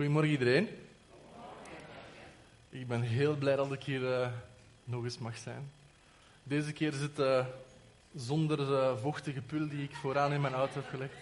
[0.00, 0.68] Goedemorgen iedereen.
[2.70, 4.28] Ik ben heel blij dat ik hier uh,
[4.84, 5.70] nog eens mag zijn.
[6.42, 7.46] Deze keer zit uh,
[8.14, 11.12] zonder de vochtige pul die ik vooraan in mijn auto heb gelegd.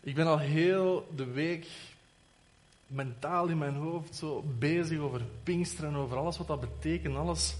[0.00, 1.66] Ik ben al heel de week
[2.86, 7.54] mentaal in mijn hoofd zo bezig over Pinksteren, over alles wat dat betekent, alles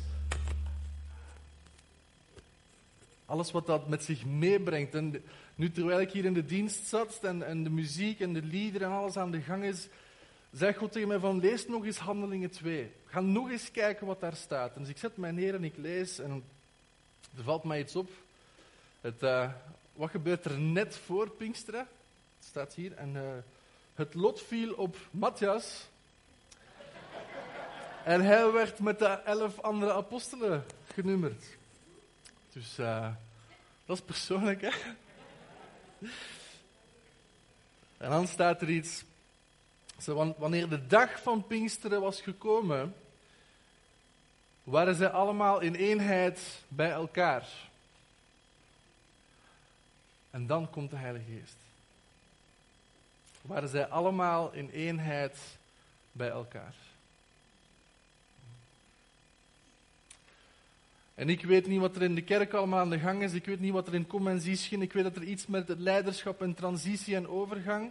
[3.33, 4.95] Alles wat dat met zich meebrengt.
[4.95, 5.25] En
[5.55, 8.89] nu terwijl ik hier in de dienst zat en, en de muziek en de liederen
[8.89, 9.89] en alles aan de gang is,
[10.51, 12.93] zei God tegen mij van lees nog eens Handelingen 2.
[13.07, 14.75] Ga nog eens kijken wat daar staat.
[14.77, 16.45] Dus ik zet mij neer en ik lees en
[17.37, 18.11] er valt mij iets op.
[19.01, 19.51] Het, uh,
[19.93, 21.87] wat gebeurt er net voor Pinksteren?
[22.39, 22.93] Het staat hier.
[22.93, 23.23] En uh,
[23.95, 25.89] het lot viel op Matthias.
[28.05, 31.45] en hij werd met de elf andere apostelen genummerd.
[32.53, 33.09] Dus uh,
[33.93, 34.71] dat is persoonlijk, hè?
[37.97, 39.05] En dan staat er iets.
[40.37, 42.95] wanneer de dag van Pinksteren was gekomen,
[44.65, 47.49] waren zij allemaal in eenheid bij elkaar.
[50.31, 51.57] En dan komt de Heilige Geest.
[53.43, 55.39] Waren zij allemaal in eenheid
[56.13, 56.75] bij elkaar.
[61.23, 63.33] En ik weet niet wat er in de kerk allemaal aan de gang is.
[63.33, 66.43] Ik weet niet wat er in conventie Ik weet dat er iets met het leiderschap
[66.43, 67.91] en transitie en overgang.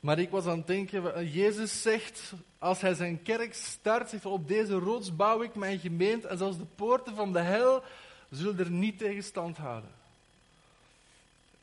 [0.00, 4.48] Maar ik was aan het denken, Jezus zegt, als hij zijn kerk start, zegt op
[4.48, 7.82] deze rots bouw ik mijn gemeente en zelfs de poorten van de hel
[8.30, 9.90] zullen er niet tegen stand houden.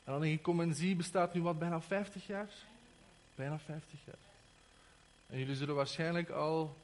[0.04, 2.48] En dan denk ik, bestaat nu wat, bijna 50 jaar?
[3.34, 4.14] Bijna 50 jaar.
[5.26, 6.76] En jullie zullen waarschijnlijk al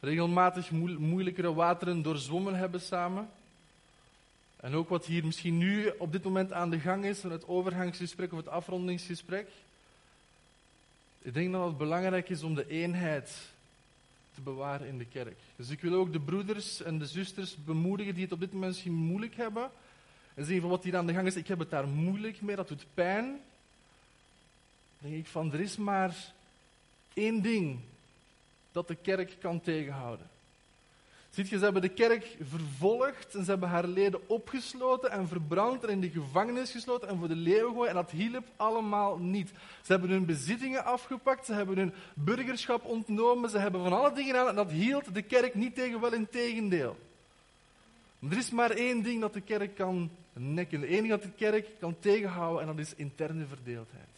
[0.00, 3.28] regelmatig moeilijkere wateren doorzwommen hebben samen.
[4.56, 8.32] En ook wat hier misschien nu op dit moment aan de gang is, het overgangsgesprek
[8.32, 9.48] of het afrondingsgesprek.
[11.22, 13.30] Ik denk dat het belangrijk is om de eenheid
[14.34, 15.38] te bewaren in de kerk.
[15.56, 18.72] Dus ik wil ook de broeders en de zusters bemoedigen die het op dit moment
[18.72, 19.70] misschien moeilijk hebben.
[20.34, 22.56] En zeggen van wat hier aan de gang is, ik heb het daar moeilijk mee,
[22.56, 23.24] dat doet pijn.
[24.98, 26.32] Dan denk ik van, er is maar
[27.14, 27.78] één ding
[28.76, 30.26] dat de kerk kan tegenhouden.
[31.30, 35.84] Ziet je, ze hebben de kerk vervolgd en ze hebben haar leden opgesloten en verbrand
[35.84, 37.88] en in de gevangenis gesloten en voor de leeuwen gegooid.
[37.88, 39.48] En dat hielp allemaal niet.
[39.82, 44.30] Ze hebben hun bezittingen afgepakt, ze hebben hun burgerschap ontnomen, ze hebben van alle dingen
[44.30, 46.96] gedaan en dat hield de kerk niet tegen, wel in tegendeel.
[48.30, 50.80] er is maar één ding dat de kerk kan nekken.
[50.80, 54.14] Het enige dat de kerk kan tegenhouden en dat is interne verdeeldheid.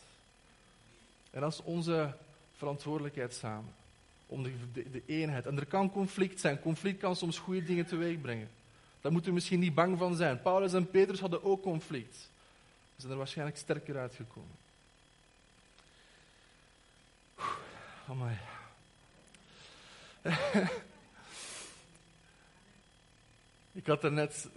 [1.31, 2.15] En dat is onze
[2.57, 3.77] verantwoordelijkheid samen
[4.29, 5.47] om de, de, eenheid.
[5.47, 6.61] En er kan conflict zijn.
[6.61, 8.49] Conflict kan soms goede dingen teweeg brengen.
[9.01, 10.43] Daar moeten we misschien niet bang van zijn.
[10.43, 12.17] Paulus en Petrus hadden ook conflict.
[12.17, 12.29] Ze
[12.97, 14.57] zijn er waarschijnlijk sterker uitgekomen.
[18.09, 18.39] Amai.
[23.73, 24.49] ik had er net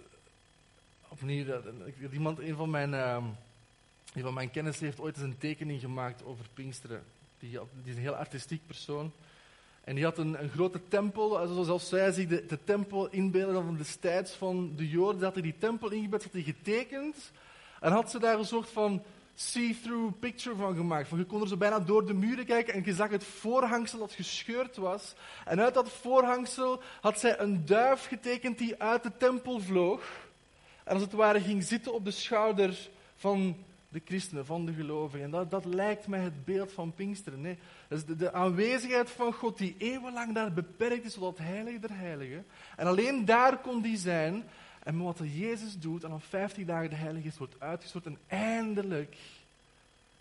[1.08, 1.62] opnieuw,
[2.12, 3.24] iemand, een van mijn, uh,
[4.14, 7.04] een van mijn kennissen heeft ooit eens een tekening gemaakt over Pinksteren.
[7.38, 9.12] Die is een heel artistiek persoon.
[9.84, 13.76] En die had een, een grote tempel, zoals zij zich de, de tempel inbeelden van
[13.76, 15.22] destijds van de Joden.
[15.22, 17.32] Had hij die tempel ingebed, had hij getekend.
[17.80, 19.02] En had ze daar een soort van
[19.34, 21.08] see-through picture van gemaakt.
[21.08, 23.98] Van je kon er zo bijna door de muren kijken en je zag het voorhangsel
[23.98, 25.14] dat gescheurd was.
[25.44, 30.02] En uit dat voorhangsel had zij een duif getekend die uit de tempel vloog.
[30.84, 33.56] En als het ware ging zitten op de schouder van
[33.92, 35.24] de christenen, van de gelovigen.
[35.24, 37.40] En dat, dat lijkt mij het beeld van Pinksteren.
[37.40, 37.58] Nee,
[37.88, 42.46] dat de, aanwezigheid van God die eeuwenlang daar beperkt is tot heilige der heiligen.
[42.76, 44.44] En alleen daar kon die zijn.
[44.82, 49.16] En wat Jezus doet, en op 50 dagen de Heilige Geest wordt uitgestort en eindelijk...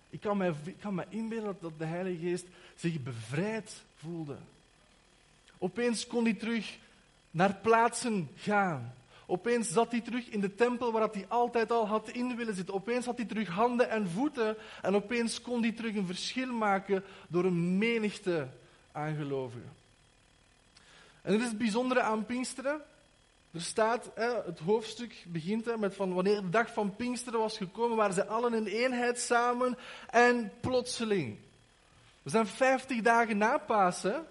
[0.09, 2.45] Ik kan me, ik kan me inbeelden dat de Heilige Geest
[2.75, 4.37] zich bevrijd voelde.
[5.57, 6.77] Opeens kon hij terug
[7.31, 8.93] naar plaatsen gaan
[9.31, 12.73] Opeens zat hij terug in de tempel waar hij altijd al had in willen zitten.
[12.73, 14.57] Opeens had hij terug handen en voeten.
[14.81, 18.47] En opeens kon hij terug een verschil maken door een menigte
[18.91, 19.73] aangelovigen.
[21.21, 22.81] En het is het bijzondere aan Pinksteren.
[23.51, 24.11] Er staat,
[24.45, 28.53] het hoofdstuk begint met van wanneer de dag van Pinksteren was gekomen, waren ze allen
[28.53, 29.77] in eenheid samen
[30.09, 31.37] en plotseling.
[32.21, 34.25] We zijn vijftig dagen na Pasen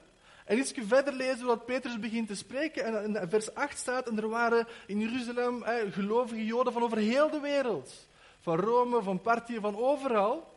[0.50, 2.84] en iets verder lezen we dat Petrus begint te spreken.
[2.84, 7.30] En in vers 8 staat, en er waren in Jeruzalem gelovige Joden van over heel
[7.30, 8.06] de wereld.
[8.40, 10.54] Van Rome, van Partië, van overal.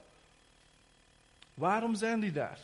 [1.53, 2.59] Waarom zijn die daar?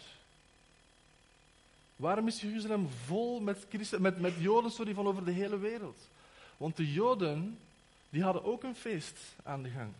[1.95, 5.97] Waarom is Jeruzalem vol met, Christen, met, met Joden sorry, van over de hele wereld?
[6.57, 7.59] Want de Joden
[8.09, 9.91] die hadden ook een feest aan de gang.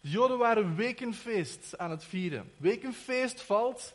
[0.00, 2.52] De Joden waren wekenfeest aan het vieren.
[2.56, 3.94] Wekenfeest valt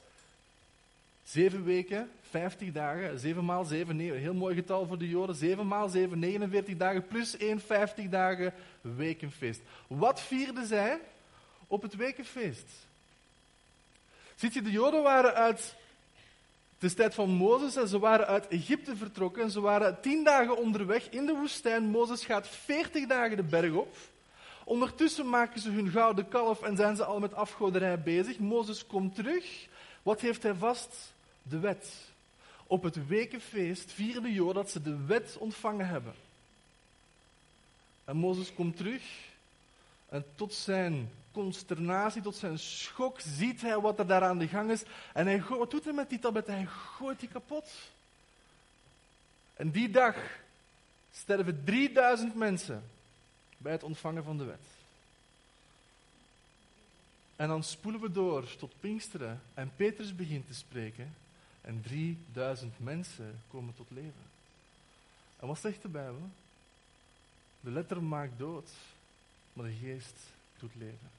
[1.32, 5.36] zeven weken, vijftig dagen, zeven maal zeven, heel mooi getal voor de Joden.
[5.36, 9.62] Zeven maal zeven, 49 dagen, plus één, vijftig dagen wekenfeest.
[9.88, 11.00] Wat vierden zij
[11.68, 12.66] op het wekenfeest?
[14.36, 15.76] Ziet je, de Joden waren uit
[16.80, 19.52] de tijd van Mozes en ze waren uit Egypte vertrokken.
[19.52, 21.84] Ze waren tien dagen onderweg in de woestijn.
[21.84, 23.96] Mozes gaat veertig dagen de berg op.
[24.64, 28.40] Ondertussen maken ze hun gouden kalf en zijn ze al met afgoderij bezig.
[28.40, 29.68] Mozes komt terug.
[30.04, 31.14] Wat heeft hij vast?
[31.50, 31.94] De wet.
[32.68, 36.14] Op het wekenfeest vieren de Joden dat ze de wet ontvangen hebben.
[38.06, 39.04] En Mozes komt terug
[40.10, 44.72] en tot zijn consternatie, tot zijn schok, ziet hij wat er daar aan de gang
[44.72, 44.84] is.
[45.14, 46.48] En hij, wat doet hij met die tablet?
[46.48, 47.70] Hij gooit die kapot.
[49.54, 50.16] En die dag
[51.14, 52.84] sterven 3000 mensen
[53.58, 54.60] bij het ontvangen van de wet.
[57.36, 61.16] En dan spoelen we door tot Pinksteren en Petrus begint te spreken
[61.62, 64.28] en 3000 mensen komen tot leven.
[65.40, 66.30] En wat zegt de Bijbel?
[67.60, 68.70] De letter maakt dood,
[69.54, 70.20] maar de geest
[70.60, 71.10] doet leven.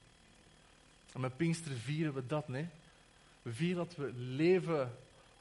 [1.12, 2.66] En met Pinksteren vieren we dat, nee?
[3.42, 4.96] We vieren dat we leven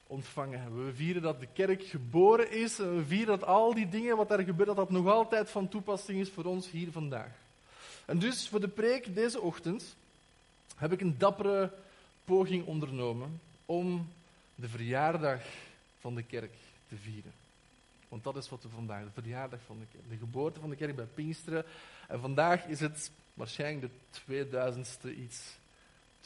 [0.08, 0.86] ontvangen hebben.
[0.86, 2.80] We vieren dat de kerk geboren is.
[2.80, 5.70] En we vieren dat al die dingen wat er gebeurt, dat dat nog altijd van
[5.70, 7.32] toepassing is voor ons hier vandaag.
[8.06, 9.96] En dus voor de preek deze ochtend
[10.76, 11.72] heb ik een dappere
[12.26, 14.08] poging ondernomen om
[14.60, 15.42] de verjaardag
[16.00, 16.54] van de kerk
[16.88, 17.34] te vieren.
[18.10, 20.76] Want dat is wat we vandaag, de verjaardag van de kerk, de geboorte van de
[20.76, 21.66] kerk bij Pinksteren.
[22.08, 25.58] En vandaag is het waarschijnlijk de 2000ste iets,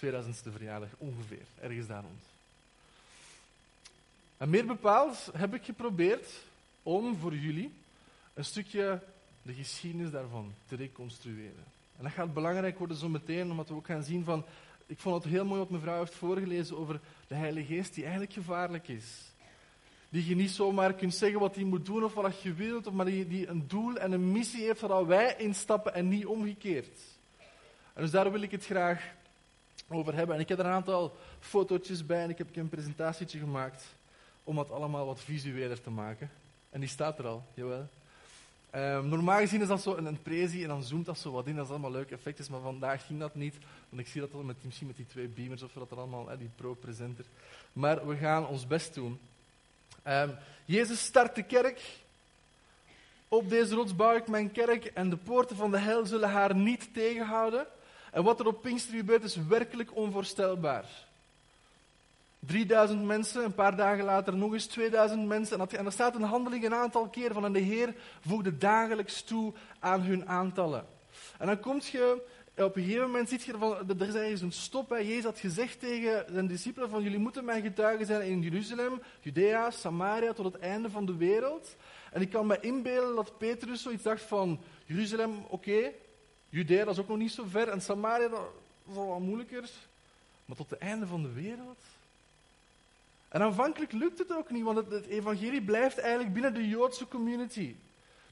[0.04, 2.24] 2000ste verjaardag ongeveer, ergens daar rond.
[4.38, 6.30] En meer bepaald heb ik geprobeerd
[6.84, 7.72] om voor jullie
[8.34, 9.02] een stukje
[9.42, 11.64] de geschiedenis daarvan te reconstrueren.
[11.98, 14.46] En dat gaat belangrijk worden zo meteen, omdat we ook gaan zien van...
[14.86, 17.00] Ik vond het heel mooi wat mevrouw heeft voorgelezen over
[17.34, 19.06] de Heilige Geest, die eigenlijk gevaarlijk is.
[20.10, 23.06] Die je niet zomaar kunt zeggen wat hij moet doen of wat je wilt, maar
[23.06, 27.00] die, die een doel en een missie heeft waar wij instappen en niet omgekeerd.
[27.94, 29.14] En dus daar wil ik het graag
[29.88, 30.36] over hebben.
[30.36, 33.84] En ik heb er een aantal fotootjes bij en ik heb een presentatietje gemaakt
[34.44, 36.30] om het allemaal wat visueler te maken.
[36.70, 37.88] En die staat er al, jawel.
[38.76, 41.48] Um, normaal gezien is dat zo een, een prezi en dan zoomt dat zo wat
[41.48, 41.56] in.
[41.56, 43.56] Dat is allemaal leuke effecten, maar vandaag ging dat niet.
[43.90, 46.38] Want ik zie dat al met, misschien met die twee beamers of dat er allemaal,
[46.38, 47.26] die pro-presenter.
[47.74, 49.20] Maar we gaan ons best doen.
[50.08, 50.36] Um,
[50.66, 51.82] Jezus start de kerk.
[53.28, 56.56] Op deze rots bouw ik mijn kerk en de poorten van de hel zullen haar
[56.56, 57.66] niet tegenhouden.
[58.12, 60.86] En wat er op Pinkster gebeurt is werkelijk onvoorstelbaar.
[62.46, 65.60] 3000 mensen, een paar dagen later nog eens 2000 mensen.
[65.70, 69.54] En, er staat een handeling een aantal keer van en de Heer voegde dagelijks toe
[69.80, 70.86] aan hun aantallen.
[71.38, 72.22] En dan kom je,
[72.58, 74.90] op een gegeven moment ziet je van, er is ergens een stop.
[74.90, 74.98] Hè.
[74.98, 79.72] Jezus had gezegd tegen zijn discipelen van jullie moeten mijn getuigen zijn in Jeruzalem, Judea,
[79.72, 81.76] Samaria, tot het einde van de wereld.
[82.12, 85.92] En ik kan me inbeelden dat Petrus zoiets dacht van Jeruzalem, oké,
[86.50, 88.50] Judea dat is ook nog niet zo ver en Samaria dat
[88.90, 89.70] is al wat moeilijker.
[90.46, 91.80] Maar tot het einde van de wereld?
[93.34, 97.76] En aanvankelijk lukt het ook niet, want het, evangelie blijft eigenlijk binnen de Joodse community.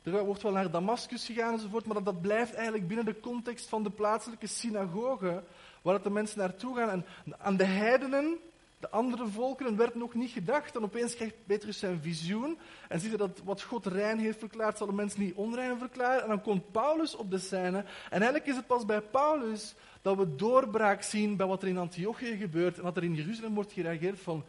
[0.04, 3.70] Er wordt wel naar Damascus gegaan enzovoort, maar dat, dat blijft eigenlijk binnen de context
[3.70, 5.44] van de plaatselijke synagoge,
[5.82, 6.90] waar de mensen naartoe gaan.
[6.90, 7.06] En
[7.38, 8.38] aan de heidenen,
[8.80, 10.76] de andere volkeren, werd nog niet gedacht.
[10.76, 14.78] En opeens krijgt Petrus zijn visioen en ziet hij dat wat God rein heeft verklaard,
[14.78, 16.24] zal de mensen niet onrein verklaren.
[16.24, 17.78] En dan komt Paulus op de scène.
[18.10, 21.78] En eigenlijk is het pas bij Paulus dat we doorbraak zien bij wat er in
[21.78, 24.44] Antiochië gebeurt en dat er in Jeruzalem wordt gereageerd van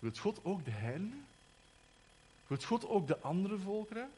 [0.00, 1.24] Wilt God ook de heidenen?
[2.46, 4.10] Wilt God ook de andere volkeren?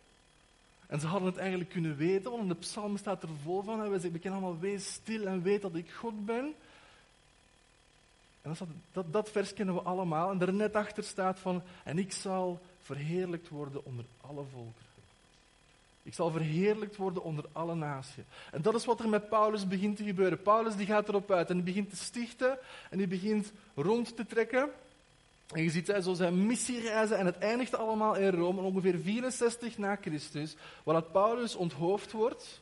[0.87, 3.83] En ze hadden het eigenlijk kunnen weten, want in de psalm staat er vol van.
[3.83, 6.55] En wij zeggen, kennen allemaal, wees stil en weet dat ik God ben.
[8.43, 10.31] En dat, dat, dat vers kennen we allemaal.
[10.31, 14.91] En er net achter staat van, en ik zal verheerlijkt worden onder alle volkeren.
[16.03, 18.25] Ik zal verheerlijkt worden onder alle naties.
[18.51, 20.43] En dat is wat er met Paulus begint te gebeuren.
[20.43, 22.59] Paulus die gaat erop uit en die begint te stichten
[22.91, 24.71] en die begint rond te trekken.
[25.53, 29.97] En je ziet zo zijn missiereizen en het eindigt allemaal in Rome, ongeveer 64 na
[30.01, 32.61] Christus, waar dat Paulus onthoofd wordt.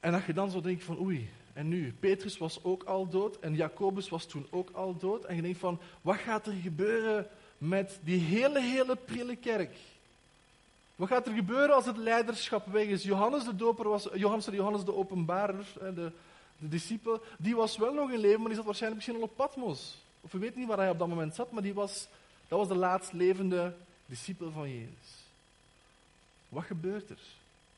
[0.00, 1.94] En dat je dan zo denkt van oei, en nu?
[2.00, 5.24] Petrus was ook al dood en Jacobus was toen ook al dood.
[5.24, 7.26] En je denkt van, wat gaat er gebeuren
[7.58, 9.76] met die hele, hele prille kerk?
[10.96, 13.02] Wat gaat er gebeuren als het leiderschap weg is?
[13.02, 16.12] Johannes de Doper was, Johannes, Johannes de Openbarer, de,
[16.58, 19.36] de discipel, die was wel nog in leven, maar die zat waarschijnlijk misschien al op
[19.36, 20.03] Patmos.
[20.24, 22.08] Of we weten niet waar hij op dat moment zat, maar die was,
[22.48, 23.74] dat was de laatst levende
[24.06, 25.22] discipel van Jezus.
[26.48, 27.18] Wat gebeurt er?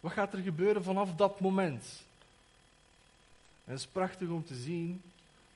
[0.00, 1.85] Wat gaat er gebeuren vanaf dat moment?
[3.65, 5.03] En het is prachtig om te zien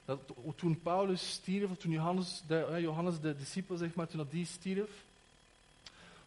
[0.04, 0.18] dat
[0.56, 4.46] toen Paulus stierf, of toen Johannes de, Johannes de discipel, zeg maar, toen dat die
[4.46, 4.90] stierf,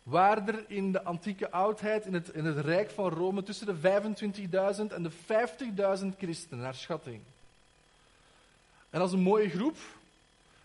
[0.03, 4.01] waren er in de antieke oudheid, in het, in het Rijk van Rome, tussen de
[4.77, 5.12] 25.000 en de
[6.03, 7.22] 50.000 christenen, naar schatting.
[8.89, 9.77] En is een mooie groep,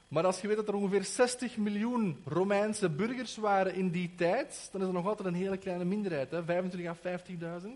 [0.09, 4.69] maar als je weet dat er ongeveer 60 miljoen Romeinse burgers waren in die tijd,
[4.73, 6.45] dan is er nog altijd een hele kleine minderheid, hè?
[6.45, 7.19] 25 à
[7.62, 7.67] 50.000.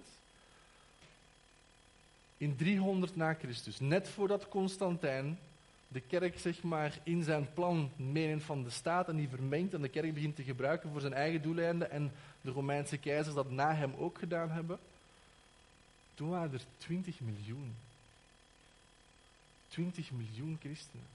[2.36, 5.38] In 300 na Christus, net voordat Constantijn
[5.92, 9.82] de kerk zeg maar, in zijn plan meeneemt van de staat en die vermengt en
[9.82, 13.74] de kerk begint te gebruiken voor zijn eigen doeleinden en de Romeinse keizers dat na
[13.74, 14.78] hem ook gedaan hebben,
[16.14, 17.74] toen waren er 20 miljoen.
[19.68, 21.06] 20 miljoen christenen.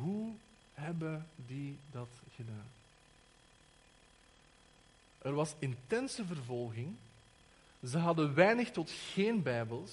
[0.00, 0.32] Hoe
[0.74, 2.66] hebben die dat gedaan?
[5.18, 6.94] Er was intense vervolging.
[7.86, 9.92] Ze hadden weinig tot geen Bijbels.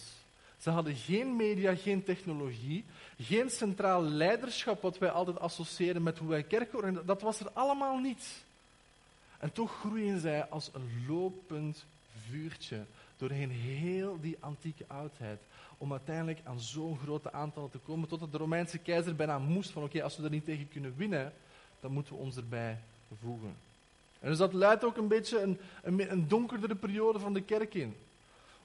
[0.58, 2.86] Ze hadden geen media, geen technologie,
[3.20, 7.98] geen centraal leiderschap, wat wij altijd associëren met hoe wij kerken Dat was er allemaal
[7.98, 8.44] niet.
[9.38, 11.86] En toch groeien zij als een lopend
[12.30, 12.86] vuurtje
[13.18, 15.40] doorheen heel die antieke oudheid.
[15.82, 19.84] Om uiteindelijk aan zo'n grote aantallen te komen, totdat de Romeinse keizer bijna moest van
[19.84, 21.34] oké, als we er niet tegen kunnen winnen,
[21.80, 22.78] dan moeten we ons erbij
[23.22, 23.56] voegen.
[24.20, 27.74] En dus dat leidt ook een beetje een, een, een donkerdere periode van de kerk
[27.74, 27.96] in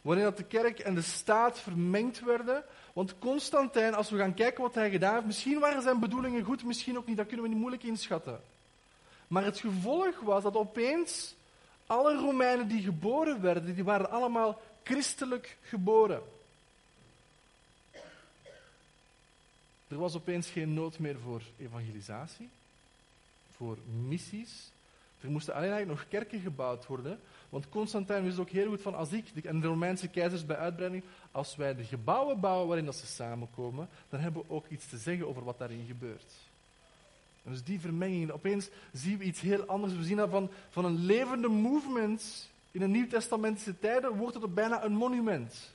[0.06, 2.64] waarin dat de kerk en de staat vermengd werden.
[2.92, 6.64] Want Constantijn, als we gaan kijken wat hij gedaan heeft, misschien waren zijn bedoelingen goed,
[6.64, 8.40] misschien ook niet, dat kunnen we niet moeilijk inschatten.
[9.26, 11.34] Maar het gevolg was dat opeens
[11.86, 16.22] alle Romeinen die geboren werden, die waren allemaal christelijk geboren.
[19.88, 22.48] Er was opeens geen nood meer voor evangelisatie,
[23.56, 23.76] voor
[24.06, 24.70] missies.
[25.20, 28.94] Er moesten alleen eigenlijk nog kerken gebouwd worden, want Constantijn wist ook heel goed van
[28.94, 32.96] als ik en de Romeinse keizers bij uitbreiding, als wij de gebouwen bouwen waarin dat
[32.96, 36.32] ze samenkomen, dan hebben we ook iets te zeggen over wat daarin gebeurt.
[37.44, 39.94] En dus die vermenging, opeens zien we iets heel anders.
[39.94, 44.84] We zien dat van, van een levende movement in de Nieuw-Testamentische tijden wordt het bijna
[44.84, 45.72] een monument.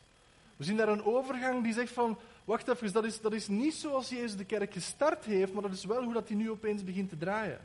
[0.57, 4.36] We zien daar een overgang die zegt van, wacht even, dat is, niet zoals Jezus
[4.36, 7.17] de kerk gestart heeft, maar dat is wel hoe dat die nu opeens begint te
[7.17, 7.60] draaien.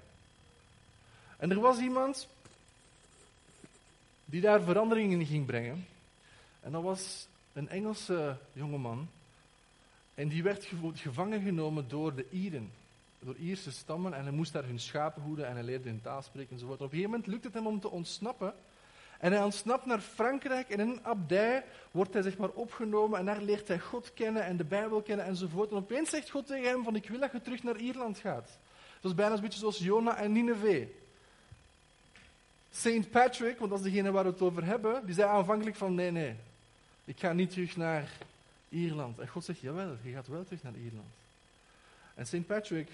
[1.37, 2.29] En er was iemand
[4.25, 5.87] die daar veranderingen in ging brengen.
[6.61, 9.09] En dat was een Engelse jongeman.
[10.15, 12.71] En die werd gevangen genomen door de Ieren,
[13.19, 14.15] door Ierse stammen.
[14.15, 16.79] En hij moest daar hun schapen hoeden en hij leerde hun taal spreken enzovoort.
[16.79, 18.55] Op een gegeven moment lukt het hem om te ontsnappen.
[19.19, 23.25] En hij ontsnapt naar Frankrijk en in een abdij wordt hij zeg maar opgenomen en
[23.25, 25.71] daar leert hij God kennen en de Bijbel kennen enzovoort.
[25.71, 28.59] En opeens zegt God tegen hem van ik wil dat je terug naar Ierland gaat.
[29.01, 30.87] Dat is bijna een beetje zoals Jona en Nineveh.
[32.73, 35.95] Saint Patrick, want dat is degene waar we het over hebben, die zei aanvankelijk van
[35.95, 36.35] nee, nee,
[37.05, 38.11] ik ga niet terug naar
[38.69, 39.19] Ierland.
[39.19, 41.09] En God zegt, jawel, je gaat wel terug naar Ierland.
[42.15, 42.89] En Saint Patrick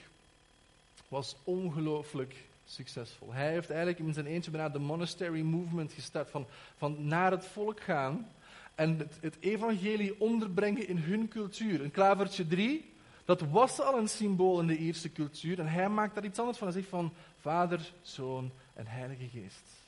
[1.09, 2.35] was ongelooflijk
[2.73, 3.33] succesvol.
[3.33, 7.47] Hij heeft eigenlijk in zijn eentje bijna de monastery movement gestart, van, van naar het
[7.47, 8.27] volk gaan
[8.75, 11.81] en het, het evangelie onderbrengen in hun cultuur.
[11.81, 12.93] Een klavertje 3,
[13.25, 16.59] dat was al een symbool in de Ierse cultuur en hij maakt daar iets anders
[16.59, 16.67] van.
[16.67, 19.81] Hij zegt van vader, zoon en Heilige Geest.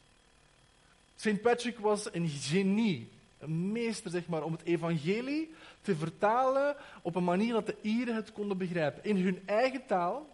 [1.17, 1.43] St.
[1.43, 7.25] Patrick was een genie, een meester zeg maar, om het evangelie te vertalen op een
[7.25, 9.05] manier dat de Ieren het konden begrijpen.
[9.05, 10.26] In hun eigen taal,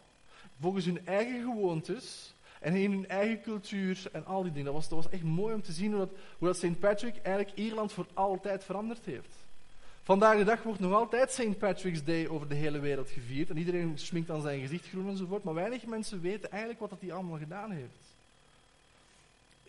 [0.61, 4.65] volgens hun eigen gewoontes en in hun eigen cultuur en al die dingen.
[4.65, 6.79] Dat was, dat was echt mooi om te zien hoe dat, hoe dat St.
[6.79, 9.35] Patrick eigenlijk Ierland voor altijd veranderd heeft.
[10.03, 11.59] Vandaag de dag wordt nog altijd St.
[11.59, 13.51] Patrick's Day over de hele wereld gevierd.
[13.51, 15.45] En iedereen sminkt aan zijn gezicht groen enzovoort.
[15.45, 18.11] Maar weinig mensen weten eigenlijk wat hij allemaal gedaan heeft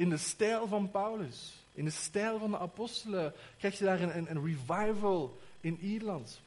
[0.02, 4.30] in de stijl van Paulus, in de stijl van de apostelen, krijg je daar een,
[4.30, 6.42] een, revival in Ierland.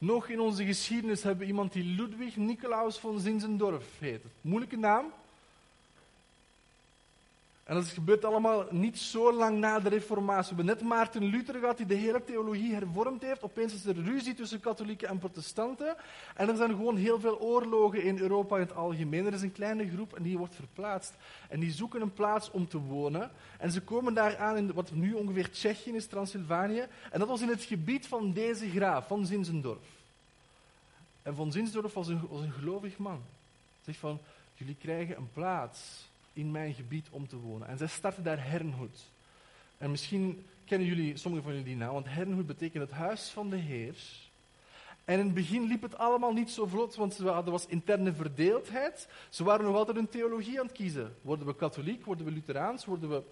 [0.00, 4.20] Nog in onze geschiedenis hebben we iemand die Ludwig Nicolaus von Zinzendorf heet.
[4.40, 5.12] Moeilijke naam,
[7.68, 10.56] en dat gebeurt allemaal niet zo lang na de Reformatie.
[10.56, 13.42] We hebben net Maarten Luther gehad die de hele theologie hervormd heeft.
[13.42, 15.96] Opeens is er ruzie tussen katholieken en protestanten.
[16.34, 19.26] En er zijn gewoon heel veel oorlogen in Europa in het algemeen.
[19.26, 21.14] Er is een kleine groep en die wordt verplaatst.
[21.48, 23.30] En die zoeken een plaats om te wonen.
[23.58, 26.86] En ze komen daar aan in wat nu ongeveer Tsjechië is, Transylvanië.
[27.10, 29.86] En dat was in het gebied van deze graaf, van Zinzendorf.
[31.22, 33.20] En van Zinzendorf was een, was een gelovig man.
[33.84, 34.18] Zegt van,
[34.54, 36.06] jullie krijgen een plaats
[36.38, 37.68] in mijn gebied om te wonen.
[37.68, 39.10] En zij starten daar Hernhoed.
[39.78, 43.50] En misschien kennen jullie, sommigen van jullie die naam, want Hernhoed betekent het huis van
[43.50, 43.96] de Heer.
[45.04, 49.08] En in het begin liep het allemaal niet zo vlot, want er was interne verdeeldheid.
[49.28, 51.14] Ze waren nog altijd een theologie aan het kiezen.
[51.22, 53.22] Worden we katholiek, worden we lutheraans, worden we...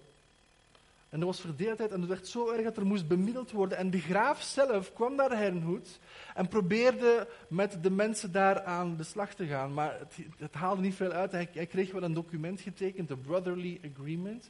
[1.09, 3.77] En er was verdeeldheid en het werd zo erg dat er moest bemiddeld worden.
[3.77, 5.99] En de graaf zelf kwam naar Herrenhoed
[6.33, 9.73] en probeerde met de mensen daar aan de slag te gaan.
[9.73, 11.31] Maar het, het haalde niet veel uit.
[11.31, 14.49] Hij, kreeg wel een document getekend, de Brotherly Agreement.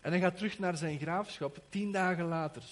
[0.00, 1.58] En hij gaat terug naar zijn graafschap.
[1.68, 2.62] Tien dagen later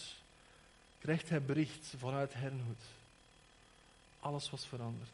[0.98, 2.82] krijgt hij bericht vanuit Herrenhoed.
[4.20, 5.10] Alles was veranderd.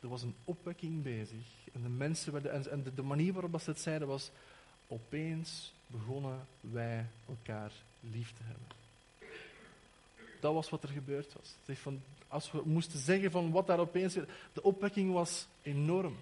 [0.00, 1.46] Er was een opwekking bezig.
[1.72, 4.30] En de mensen werden, en de, de manier waarop ze het zeiden was,
[4.86, 8.66] opeens begonnen wij elkaar lief te hebben.
[10.40, 11.76] Dat was wat er gebeurd was.
[11.78, 14.14] Van, als we moesten zeggen van wat daar opeens...
[14.52, 16.16] De opwekking was enorm.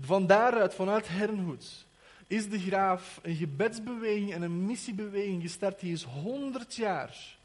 [0.00, 1.86] Van daaruit, vanuit Herrenhoed,
[2.26, 5.80] is de graaf een gebedsbeweging en een missiebeweging gestart.
[5.80, 7.38] Die is 100 jaar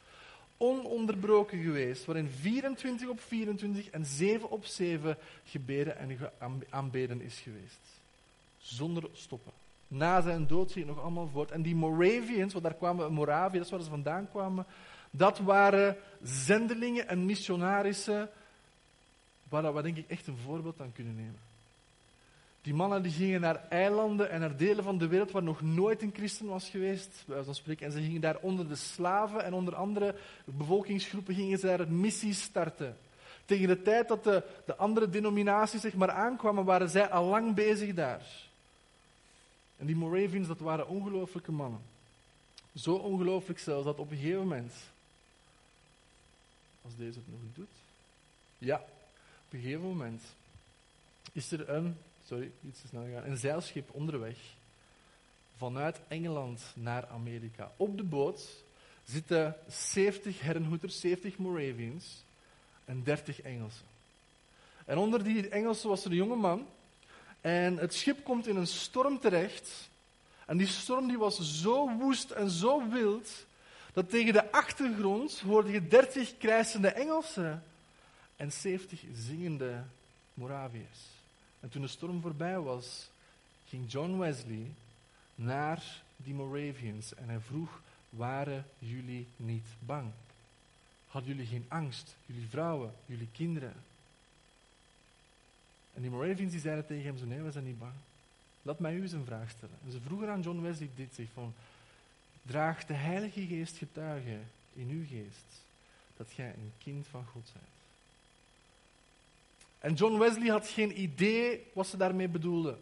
[0.57, 6.19] ononderbroken geweest, waarin 24 op 24 en 7 op 7 gebeden en
[6.69, 7.79] aanbeden is geweest.
[8.57, 9.51] Zonder stoppen.
[9.88, 11.51] Na zijn dood je nog allemaal voort.
[11.51, 14.65] En die Moravians, want daar kwamen Moravië, dat is waar ze vandaan kwamen,
[15.12, 18.30] dat waren zendelingen en missionarissen
[19.50, 21.39] waar we denk ik echt een voorbeeld aan kunnen nemen.
[22.62, 26.01] Die mannen die gingen naar eilanden en naar delen van de wereld waar nog nooit
[26.01, 27.86] een christen was geweest, bij van spreken.
[27.86, 30.15] En ze gingen daar onder de slaven en onder andere
[30.46, 32.98] bevolkingsgroepen gingen ze daar missies starten.
[33.46, 37.56] Tegen de tijd dat de, de andere denominaties zeg maar aankwamen, waren zij al lang
[37.56, 38.22] bezig daar.
[39.86, 41.82] En die Moravians, dat waren ongelooflijke mannen.
[42.75, 44.74] Zo ongelooflijk zelfs dat op een gegeven moment,
[46.82, 47.72] als deze het nog doet,
[48.58, 48.75] ja,
[49.46, 50.22] op een gegeven moment
[51.32, 54.38] is er een sorry, iets te snel gaan, een zeilschip onderweg
[55.58, 57.72] vanuit Engeland naar Amerika.
[57.77, 58.63] Op de boot
[59.04, 62.24] zitten 70 Herrenhoeders, 70 Moravians
[62.86, 63.86] en 30 Engelsen.
[64.86, 66.68] En onder die Engelsen was er een jonge man.
[67.45, 69.89] En het schip komt in een storm terecht.
[70.45, 73.45] En die storm die was zo woest en zo wild,
[73.93, 77.63] dat tegen de achtergrond hoorde je 30 krijsende Engelsen
[78.36, 79.84] en 70 zingende
[80.34, 80.99] Moraviërs.
[81.60, 83.10] En toen de storm voorbij was,
[83.67, 84.71] ging John Wesley
[85.36, 90.12] naar die Moravians en hij vroeg, waren jullie niet bang?
[91.08, 92.15] Hadden jullie geen angst?
[92.25, 93.73] Jullie vrouwen, jullie kinderen?
[95.95, 97.93] En die Moravians die zeiden tegen hem zo, nee, we zijn niet bang.
[98.62, 99.75] Laat mij u eens een vraag stellen.
[99.86, 101.53] En ze vroegen aan John Wesley dit, zich van,
[102.41, 104.38] draagt de Heilige Geest getuige
[104.73, 105.63] in uw geest
[106.17, 107.65] dat jij een kind van God bent?
[109.79, 112.79] En John Wesley had geen idee wat ze daarmee bedoelden.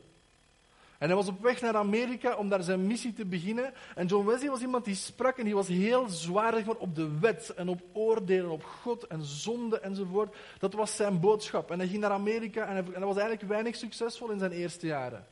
[1.03, 3.73] En hij was op weg naar Amerika om daar zijn missie te beginnen.
[3.95, 7.53] En John Wesley was iemand die sprak en die was heel zwaar op de wet
[7.55, 10.35] en op oordelen, op God en zonde enzovoort.
[10.59, 11.71] Dat was zijn boodschap.
[11.71, 14.87] En hij ging naar Amerika en hij, en was eigenlijk weinig succesvol in zijn eerste
[14.87, 15.25] jaren.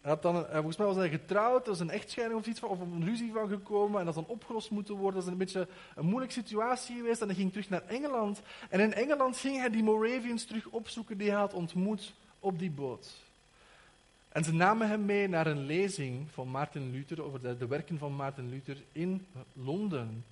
[0.00, 2.68] Hij dan, eh, volgens mij was hij getrouwd, er is een echtscheiding of iets van,
[2.68, 5.14] of een ruzie van gekomen en dat dan opgelost moeten worden.
[5.14, 8.40] Dat is een beetje een moeilijke situatie geweest en hij ging terug naar Engeland.
[8.68, 12.70] En in Engeland ging hij die Moravians terug opzoeken die hij had ontmoet op die
[12.70, 13.30] boot.
[14.32, 18.16] En ze namen hem mee naar een lezing van Maarten Luther, over de, werken van
[18.16, 20.24] Maarten Luther in Londen.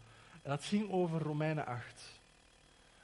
[0.43, 1.85] En dat ging over Romeinen 8.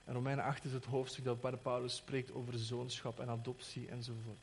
[0.05, 4.39] En Romeinen 8 is het hoofdstuk dat Paulus spreekt over zoonschap en adoptie enzovoort.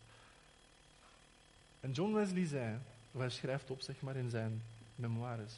[1.80, 2.78] En John Wesley zei,
[3.12, 4.62] of hij schrijft op zeg maar in zijn
[4.96, 5.54] memoires,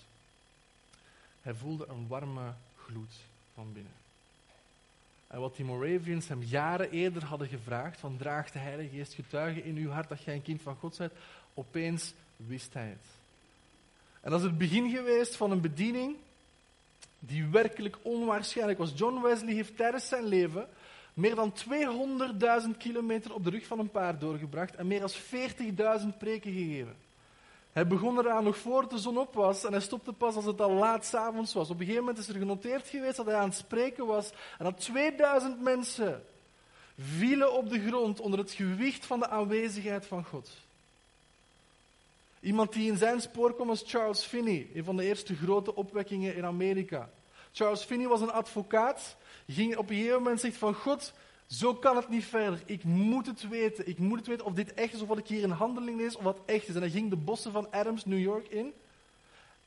[1.41, 3.13] hij voelde een warme gloed
[3.53, 4.04] van binnen.
[5.35, 9.63] En wat die Moravians hem jaren eerder hadden gevraagd, van draag de Heilige Geest getuige
[9.63, 11.13] in uw hart dat jij een kind van God bent,
[11.53, 13.07] opeens wist hij het.
[14.21, 16.15] En dat is het begin geweest van een bediening
[17.19, 18.91] die werkelijk onwaarschijnlijk was.
[18.95, 20.67] John Wesley heeft tijdens zijn leven
[21.13, 21.53] meer dan
[22.71, 25.11] 200.000 kilometer op de rug van een paard doorgebracht en meer dan
[26.11, 26.95] 40.000 preken gegeven.
[27.75, 30.61] Hij begon eraan nog voor de zon op was en hij stopte pas als het
[30.61, 31.69] al laat s'avonds was.
[31.69, 34.65] Op een gegeven moment is er genoteerd geweest dat hij aan het spreken was en
[34.65, 36.23] dat 2000 mensen
[36.99, 40.51] vielen op de grond onder het gewicht van de aanwezigheid van God.
[42.39, 46.35] Iemand die in zijn spoor kwam was Charles Finney, een van de eerste grote opwekkingen
[46.35, 47.09] in Amerika.
[47.51, 49.15] Charles Finney was een advocaat
[49.47, 51.13] ging op een gegeven moment zegt van God,
[51.47, 52.61] zo kan het niet verder.
[52.65, 53.87] Ik moet het weten.
[53.87, 56.15] Ik moet het weten of dit echt is of wat ik hier in handeling lees
[56.15, 56.75] of wat echt is.
[56.75, 58.73] En hij ging de bossen van Adams, New York in.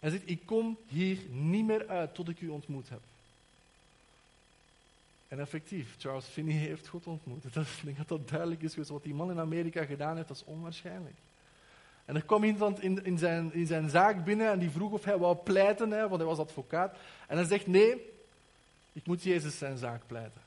[0.01, 3.01] En zegt, ik kom hier niet meer uit tot ik u ontmoet heb.
[5.29, 7.43] En effectief, Charles Finney heeft God ontmoet.
[7.55, 8.91] Dat, ik denk dat dat duidelijk is geweest.
[8.91, 11.17] Wat die man in Amerika gedaan heeft, dat is onwaarschijnlijk.
[12.05, 15.05] En er kwam iemand in, in, zijn, in zijn zaak binnen en die vroeg of
[15.05, 16.97] hij wou pleiten, hè, want hij was advocaat.
[17.27, 18.11] En hij zegt, nee,
[18.93, 20.41] ik moet Jezus zijn zaak pleiten.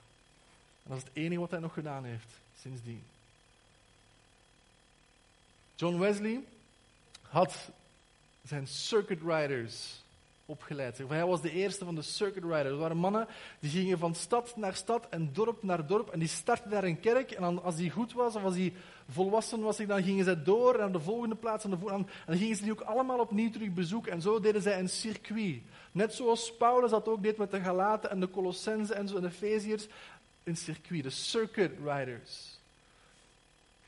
[0.84, 2.30] En dat is het enige wat hij nog gedaan heeft
[2.62, 3.04] sindsdien.
[5.76, 6.44] John Wesley
[7.22, 7.70] had
[8.44, 10.02] zijn circuit riders
[10.46, 10.98] opgeleid.
[11.08, 12.70] Hij was de eerste van de circuit riders.
[12.70, 13.28] Dat waren mannen
[13.60, 17.00] die gingen van stad naar stad en dorp naar dorp en die startten daar een
[17.00, 17.32] kerk.
[17.32, 18.74] En als die goed was of als die
[19.10, 21.64] volwassen was, dan gingen ze door naar de volgende plaats.
[21.64, 24.12] En, de en dan gingen ze die ook allemaal opnieuw terug bezoeken.
[24.12, 25.62] En zo deden zij een circuit.
[25.92, 29.88] Net zoals Paulus dat ook deed met de Galaten en de Colossensen en de Efeziërs.
[30.44, 32.58] Een circuit, de circuit riders.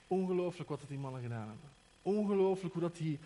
[0.08, 1.70] Ongelooflijk wat die mannen gedaan hebben.
[2.02, 3.20] Ongelooflijk hoe dat die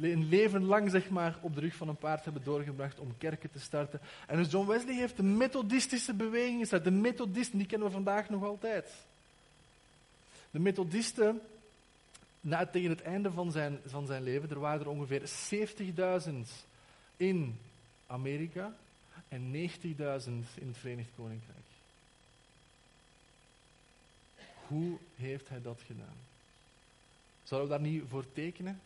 [0.00, 3.50] een leven lang zeg maar, op de rug van een paard hebben doorgebracht om kerken
[3.50, 4.00] te starten.
[4.26, 6.84] En dus John Wesley heeft de methodistische beweging gestart.
[6.84, 8.90] De methodisten, die kennen we vandaag nog altijd.
[10.50, 11.40] De methodisten,
[12.40, 15.22] na, tegen het einde van zijn, van zijn leven, er waren er ongeveer
[16.26, 16.32] 70.000
[17.16, 17.58] in
[18.06, 18.72] Amerika
[19.28, 19.58] en 90.000
[20.54, 21.63] in het Verenigd Koninkrijk.
[24.68, 26.16] Hoe heeft hij dat gedaan?
[27.42, 28.80] Zouden we daar niet voor tekenen?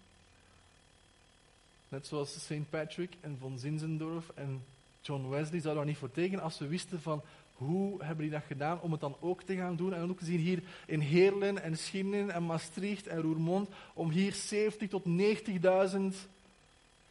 [1.88, 2.71] Net zoals St.
[2.71, 4.62] Patrick en von Zinzendorf en
[5.01, 7.23] John Wesley zouden we niet voor tekenen als we wisten van
[7.55, 9.95] hoe hebben die dat gedaan om het dan ook te gaan doen.
[9.95, 14.88] En ook zien hier in Heerlen en Schinnen en Maastricht en Roermond om hier 70
[14.88, 16.29] tot 90.000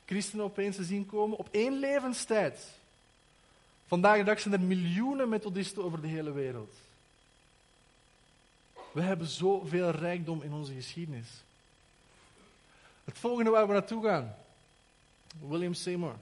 [0.05, 2.77] christenen opeens te zien komen op één levenstijd.
[3.85, 6.73] Vandaag de dag zijn er miljoenen methodisten over de hele wereld.
[8.97, 11.27] We hebben zoveel rijkdom in onze geschiedenis.
[13.05, 14.35] Het volgende waar we naartoe gaan.
[15.47, 16.15] William Seymour.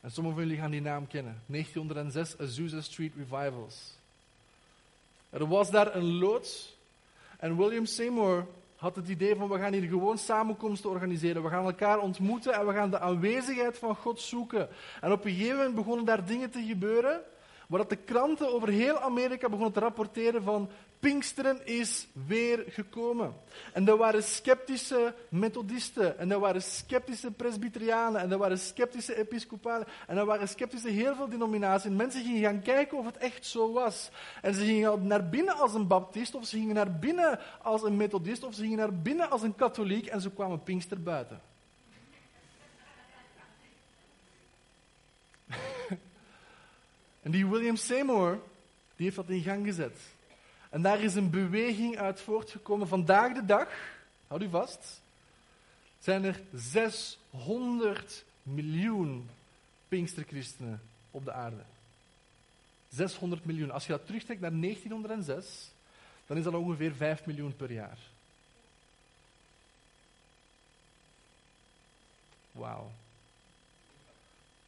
[0.00, 1.42] En sommigen van jullie gaan die naam kennen.
[1.46, 3.94] 1906 Azusa Street Revivals.
[5.30, 6.76] Er was daar een loods.
[7.38, 11.42] En William Seymour had het idee van we gaan hier gewoon samenkomsten organiseren.
[11.42, 14.68] We gaan elkaar ontmoeten en we gaan de aanwezigheid van God zoeken.
[15.00, 17.20] En op een gegeven moment begonnen daar dingen te gebeuren.
[17.72, 20.68] Waar dat de kranten over heel Amerika begonnen te rapporteren van
[21.00, 23.34] Pinksteren is weer gekomen.
[23.72, 29.86] En er waren sceptische methodisten, en er waren sceptische presbyterianen, en er waren sceptische episcopalen,
[30.06, 31.90] en er waren sceptische heel veel denominaties.
[31.90, 34.10] mensen gingen gaan kijken of het echt zo was.
[34.42, 37.96] En ze gingen naar binnen als een baptist, of ze gingen naar binnen als een
[37.96, 41.51] methodist, of ze gingen naar binnen als een katholiek, en zo kwamen Pinkster buiten.
[47.22, 48.40] En die William Seymour,
[48.96, 49.98] die heeft dat in gang gezet.
[50.70, 52.88] En daar is een beweging uit voortgekomen.
[52.88, 53.68] Vandaag de dag,
[54.26, 55.00] houd u vast,
[56.00, 59.28] zijn er 600 miljoen
[59.88, 61.62] Pinksterchristenen op de aarde.
[62.88, 63.70] 600 miljoen.
[63.70, 65.70] Als je dat terugtrekt naar 1906,
[66.26, 67.98] dan is dat ongeveer 5 miljoen per jaar.
[72.52, 72.90] Wauw.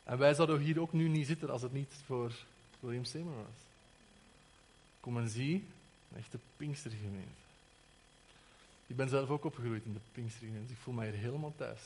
[0.04, 2.32] En wij zouden hier ook nu niet zitten als het niet voor
[2.80, 3.62] William Seymour was.
[5.00, 5.64] Kom en zie
[6.12, 7.42] een echte Pinkstergemeente.
[8.86, 10.72] Ik ben zelf ook opgegroeid in de Pinkstergemeente.
[10.72, 11.80] Ik voel mij hier helemaal thuis.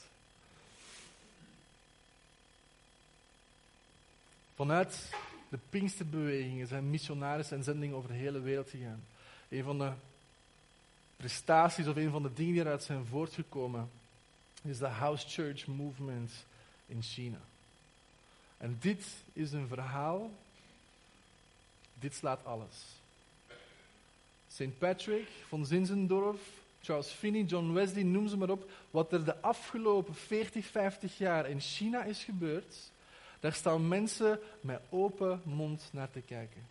[4.54, 5.10] Vanuit
[5.48, 9.02] de Pinksterbewegingen zijn missionarissen en zendingen over de hele wereld gegaan.
[9.48, 9.92] Een van de
[11.16, 13.90] prestaties of een van de dingen die eruit zijn voortgekomen
[14.62, 16.32] is de House Church Movement
[16.86, 17.38] in China.
[18.58, 20.30] En dit is een verhaal,
[21.94, 22.76] dit slaat alles.
[24.48, 24.78] St.
[24.78, 26.40] Patrick, von Zinzendorf,
[26.80, 28.70] Charles Finney, John Wesley, noem ze maar op.
[28.90, 32.90] Wat er de afgelopen 40, 50 jaar in China is gebeurd,
[33.40, 36.66] daar staan mensen met open mond naar te kijken.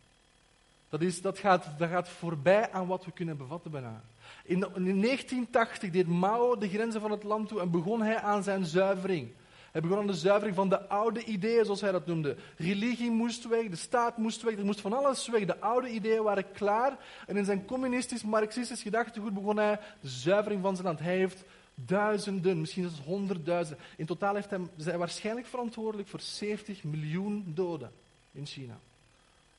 [0.89, 4.03] Dat, is, dat, gaat, dat gaat voorbij aan wat we kunnen bevatten bijna.
[4.43, 8.43] In, in 1980 deed Mao de grenzen van het land toe en begon hij aan
[8.43, 9.29] zijn zuivering.
[9.77, 12.35] Hij begon aan de zuivering van de oude ideeën, zoals hij dat noemde.
[12.55, 15.45] Religie moest weg, de staat moest weg, er moest van alles weg.
[15.45, 16.97] De oude ideeën waren klaar.
[17.27, 20.99] En in zijn communistisch-marxistisch gedachtegoed begon hij de zuivering van zijn land.
[20.99, 21.43] Hij heeft
[21.75, 23.85] duizenden, misschien zelfs honderdduizenden.
[23.95, 27.91] In totaal heeft hij, waarschijnlijk verantwoordelijk voor 70 miljoen doden
[28.31, 28.79] in China.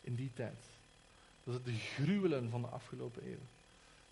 [0.01, 0.59] In die tijd.
[1.45, 3.47] Dat is de gruwelen van de afgelopen eeuw.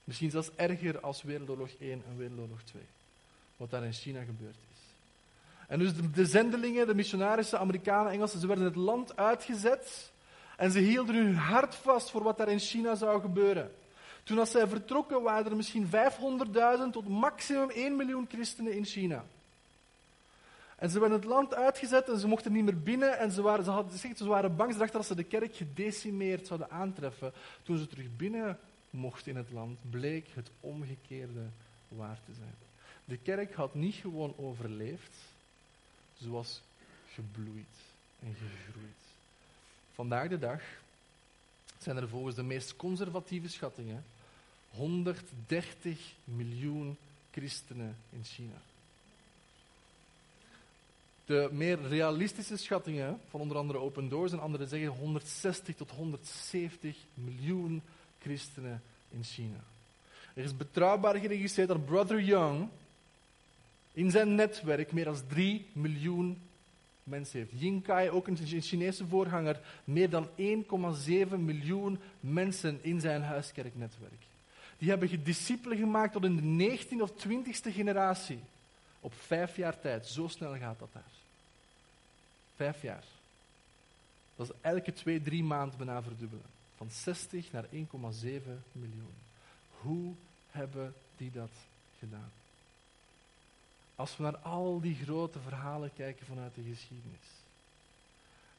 [0.04, 2.82] Misschien zelfs erger als Wereldoorlog 1 en Wereldoorlog 2.
[3.56, 4.75] Wat daar in China gebeurd is.
[5.66, 10.12] En dus de, zendelingen, de missionarissen, Amerikanen, Engelsen, ze werden het land uitgezet
[10.56, 13.70] en ze hielden hun hart vast voor wat daar in China zou gebeuren.
[14.24, 15.90] Toen als zij vertrokken waren er misschien 500.000
[16.92, 19.24] tot maximum 1 miljoen christenen in China.
[20.76, 23.18] En ze werden het land uitgezet en ze mochten niet meer binnen.
[23.18, 26.46] En ze waren, ze hadden, ze waren bang, ze dachten dat ze de kerk gedecimeerd
[26.46, 27.32] zouden aantreffen.
[27.62, 28.58] Toen ze terug binnen
[28.90, 31.42] mochten in het land, bleek het omgekeerde
[31.88, 32.54] waar te zijn.
[33.04, 35.16] De kerk had niet gewoon overleefd,
[36.24, 36.60] was
[37.12, 37.76] gebloeid
[38.20, 39.02] en gegroeid.
[39.94, 40.60] Vandaag de dag
[41.78, 44.04] zijn er volgens de meest conservatieve schattingen
[44.70, 46.96] 130 miljoen
[47.30, 48.62] christenen in China.
[51.24, 56.96] De meer realistische schattingen van onder andere Open Doors en anderen zeggen 160 tot 170
[57.14, 57.82] miljoen
[58.18, 59.64] christenen in China.
[60.34, 62.68] Er is betrouwbaar geregistreerd dat Brother Young
[63.96, 66.38] in zijn netwerk meer dan 3 miljoen
[67.02, 67.60] mensen heeft.
[67.60, 70.34] Ying Kai, ook een Chinese voorganger, meer dan 1,7
[71.38, 74.22] miljoen mensen in zijn huiskerknetwerk.
[74.78, 78.38] Die hebben gediscipelen gemaakt tot in de 19e of 20e generatie.
[79.00, 80.06] Op vijf jaar tijd.
[80.06, 81.12] Zo snel gaat dat daar.
[82.56, 83.04] Vijf jaar.
[84.36, 86.46] Dat is elke twee, drie maanden bijna verdubbelen.
[86.76, 87.70] Van 60 naar 1,7
[88.72, 89.14] miljoen.
[89.80, 90.12] Hoe
[90.50, 91.50] hebben die dat
[91.98, 92.30] gedaan?
[93.96, 97.26] Als we naar al die grote verhalen kijken vanuit de geschiedenis.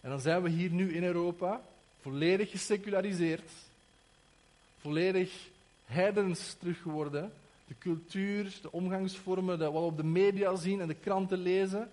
[0.01, 1.61] En dan zijn we hier nu in Europa,
[2.01, 3.51] volledig geseculariseerd,
[4.79, 5.47] volledig
[5.85, 7.33] heidens terug geworden.
[7.67, 11.89] De cultuur, de omgangsvormen, wat we op de media zien en de kranten lezen.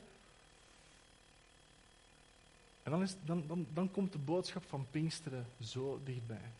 [2.82, 6.50] En dan, is, dan, dan komt de boodschap van Pinksteren zo dichtbij.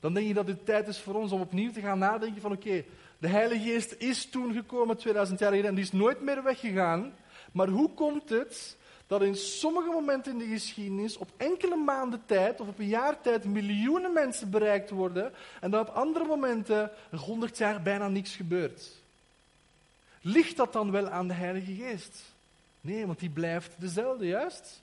[0.00, 2.52] Dan denk je dat het tijd is voor ons om opnieuw te gaan nadenken van
[2.52, 2.84] oké,
[3.18, 7.12] de Heilige Geest is toen gekomen 2000 jaar geleden en die is nooit meer weggegaan.
[7.52, 12.60] Maar hoe komt het dat in sommige momenten in de geschiedenis op enkele maanden tijd
[12.60, 17.18] of op een jaar tijd miljoenen mensen bereikt worden en dat op andere momenten er
[17.18, 18.88] honderd jaar bijna niks gebeurt?
[20.20, 22.22] Ligt dat dan wel aan de Heilige Geest?
[22.80, 24.82] Nee, want die blijft dezelfde, juist?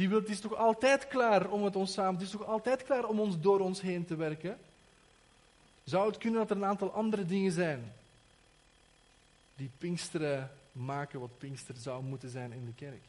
[0.00, 3.20] Die, is toch altijd klaar om het ons samen, die is toch altijd klaar om
[3.20, 4.58] ons door ons heen te werken?
[5.84, 7.92] Zou het kunnen dat er een aantal andere dingen zijn
[9.56, 13.04] die Pinksteren maken wat Pinkster zou moeten zijn in de kerk?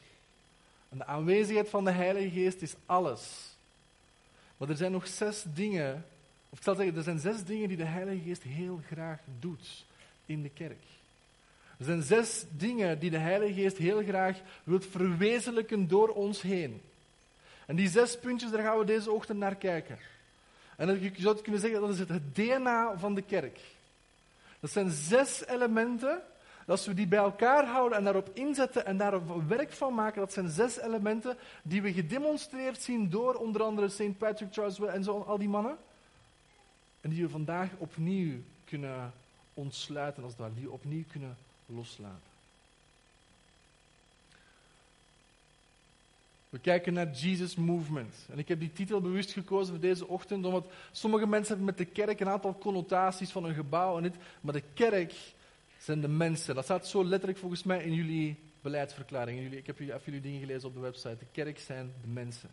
[0.88, 3.54] En de aanwezigheid van de Heilige Geest is alles.
[4.56, 6.04] Maar er zijn nog zes dingen,
[6.48, 9.84] of ik zal zeggen, er zijn zes dingen die de Heilige Geest heel graag doet
[10.26, 10.82] in de kerk.
[11.78, 16.80] Er zijn zes dingen die de Heilige Geest heel graag wil verwezenlijken door ons heen.
[17.66, 19.98] En die zes puntjes, daar gaan we deze ochtend naar kijken.
[20.76, 23.60] En je zou kunnen zeggen, dat is het DNA van de kerk.
[24.60, 26.22] Dat zijn zes elementen.
[26.66, 30.32] Als we die bij elkaar houden en daarop inzetten en daar werk van maken, dat
[30.32, 34.18] zijn zes elementen die we gedemonstreerd zien door onder andere St.
[34.18, 35.76] Patrick, Charles en zo, al die mannen.
[37.00, 39.12] En die we vandaag opnieuw kunnen
[39.54, 41.36] ontsluiten, als daar, die opnieuw kunnen
[41.74, 42.30] loslaten.
[46.48, 48.14] We kijken naar Jesus Movement.
[48.30, 51.78] En ik heb die titel bewust gekozen voor deze ochtend, omdat sommige mensen hebben met
[51.78, 55.14] de kerk een aantal connotaties van een gebouw en dit, maar de kerk
[55.78, 56.54] zijn de mensen.
[56.54, 59.40] Dat staat zo letterlijk volgens mij in jullie beleidsverklaring.
[59.40, 61.16] jullie, ik heb jullie, jullie dingen gelezen op de website.
[61.18, 62.50] De kerk zijn de mensen.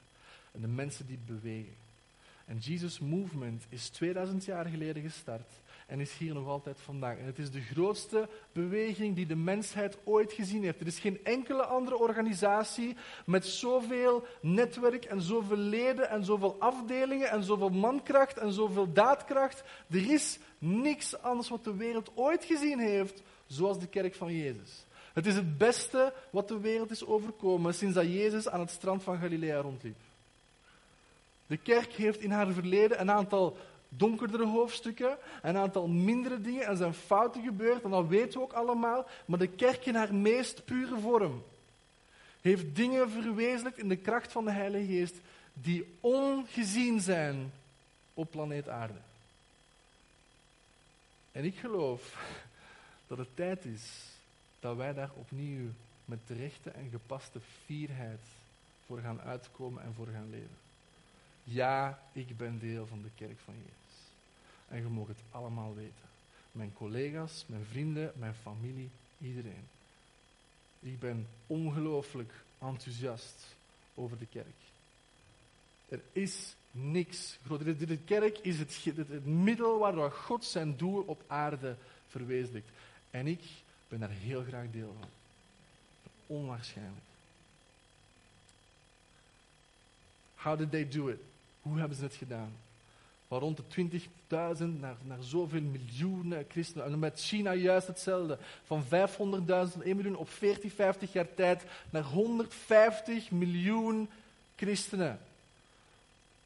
[0.52, 1.76] En de mensen die bewegen.
[2.46, 5.52] En Jesus Movement is 2000 jaar geleden gestart
[5.90, 7.18] en is hier nog altijd vandaag.
[7.18, 10.80] En het is de grootste beweging die de mensheid ooit gezien heeft.
[10.80, 17.30] Er is geen enkele andere organisatie met zoveel netwerk en zoveel leden en zoveel afdelingen
[17.30, 19.64] en zoveel mankracht en zoveel daadkracht.
[19.90, 24.86] Er is niks anders wat de wereld ooit gezien heeft zoals de kerk van Jezus.
[25.14, 29.04] Het is het beste wat de wereld is overkomen sinds dat Jezus aan het strand
[29.04, 29.98] van Galilea rondliep.
[31.48, 33.58] De kerk heeft in haar verleden een aantal
[33.90, 36.68] donkerdere hoofdstukken, een aantal mindere dingen.
[36.68, 39.08] Er zijn fouten gebeurd en dat weten we ook allemaal.
[39.26, 41.44] Maar de kerk in haar meest pure vorm
[42.42, 45.16] heeft dingen verwezenlijkt in de kracht van de Heilige Geest
[45.54, 47.52] die ongezien zijn
[48.14, 49.00] op planeet Aarde.
[51.32, 52.18] En ik geloof
[53.08, 53.82] dat het tijd is
[54.60, 55.70] dat wij daar opnieuw
[56.06, 58.20] met terechte en gepaste fierheid
[58.86, 60.58] voor gaan uitkomen en voor gaan leven.
[61.44, 63.79] Ja, ik ben deel van de kerk van Jezus.
[64.70, 66.08] En je mag het allemaal weten.
[66.52, 68.90] Mijn collega's, mijn vrienden, mijn familie,
[69.22, 69.68] iedereen.
[70.80, 73.56] Ik ben ongelooflijk enthousiast
[73.96, 74.56] over de kerk.
[75.88, 77.38] Er is niks.
[77.64, 81.76] De kerk is het, het, middel waar God zijn doel op aarde
[82.08, 82.70] verwezenlijkt.
[83.12, 83.42] En ik
[83.88, 85.10] ben daar heel graag deel van.
[86.28, 87.06] Onwaarschijnlijk.
[90.36, 91.20] How did they do it?
[91.62, 92.52] Hoe hebben ze het gedaan?
[93.30, 94.00] Van rond de
[94.58, 96.86] 20.000 naar, naar zoveel miljoenen christenen.
[96.86, 98.38] En met China juist hetzelfde.
[98.64, 98.90] Van 500.000
[99.84, 104.10] 1 miljoen op 40, 50 jaar tijd naar 150 miljoen
[104.56, 105.20] christenen.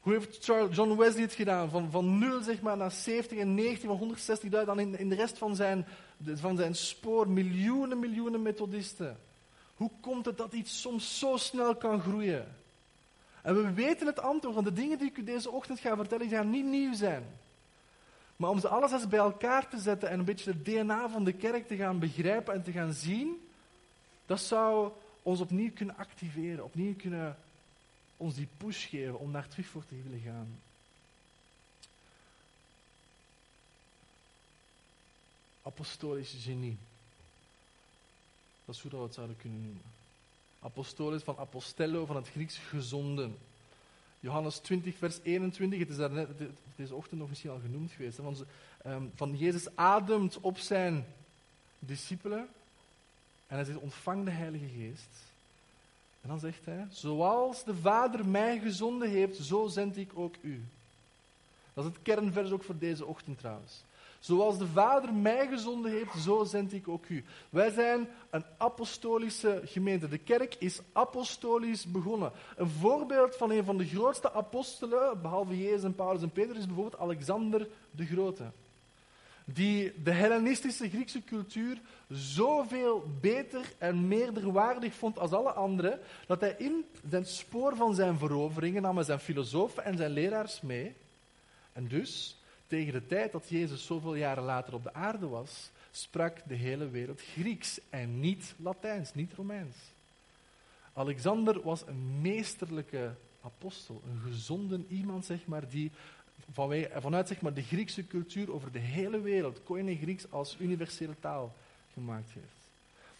[0.00, 1.70] Hoe heeft Charles, John Wesley het gedaan?
[1.70, 4.48] Van, van 0 zeg maar, naar 70 en 90, van 160.000.
[4.48, 5.86] Dan in, in de rest van zijn,
[6.34, 9.18] van zijn spoor miljoenen, miljoenen methodisten.
[9.74, 12.46] Hoe komt het dat iets soms zo snel kan groeien?
[13.44, 16.28] En we weten het antwoord, want de dingen die ik u deze ochtend ga vertellen,
[16.28, 17.24] gaan niet nieuw zijn.
[18.36, 21.24] Maar om ze alles eens bij elkaar te zetten en een beetje het DNA van
[21.24, 23.48] de kerk te gaan begrijpen en te gaan zien,
[24.26, 27.36] dat zou ons opnieuw kunnen activeren, opnieuw kunnen
[28.16, 30.58] ons die push geven om daar terug voor te willen gaan.
[35.62, 36.76] Apostolisch genie.
[38.64, 39.82] Dat is hoe we het zouden kunnen noemen.
[40.64, 43.36] Apostolis van apostello, van het Grieks gezonden.
[44.20, 46.28] Johannes 20, vers 21, het is daar net,
[46.76, 48.16] deze ochtend nog misschien al genoemd geweest.
[48.16, 48.36] Van,
[48.82, 51.06] ehm, van Jezus ademt op zijn
[51.78, 52.48] discipelen
[53.46, 55.08] en hij zegt, ontvang de Heilige Geest.
[56.20, 60.62] En dan zegt hij, zoals de Vader mij gezonden heeft, zo zend ik ook u.
[61.74, 63.82] Dat is het kernvers ook voor deze ochtend trouwens.
[64.24, 67.24] Zoals de Vader mij gezonden heeft, zo zend ik ook u.
[67.50, 70.08] Wij zijn een apostolische gemeente.
[70.08, 72.32] De kerk is apostolisch begonnen.
[72.56, 76.66] Een voorbeeld van een van de grootste apostelen, behalve Jezus en Paulus en Peter, is
[76.66, 78.44] bijvoorbeeld Alexander de Grote.
[79.44, 86.54] Die de Hellenistische Griekse cultuur zoveel beter en meerderwaardig vond als alle anderen, dat hij
[86.58, 90.94] in zijn spoor van zijn veroveringen nam zijn filosofen en zijn leraars mee.
[91.72, 96.38] En dus tegen de tijd dat Jezus zoveel jaren later op de aarde was, sprak
[96.46, 99.76] de hele wereld Grieks en niet Latijns, niet Romeins.
[100.92, 105.90] Alexander was een meesterlijke apostel, een gezonden iemand, zeg maar, die
[107.00, 111.54] vanuit zeg maar, de Griekse cultuur over de hele wereld Koine Grieks als universele taal
[111.92, 112.64] gemaakt heeft.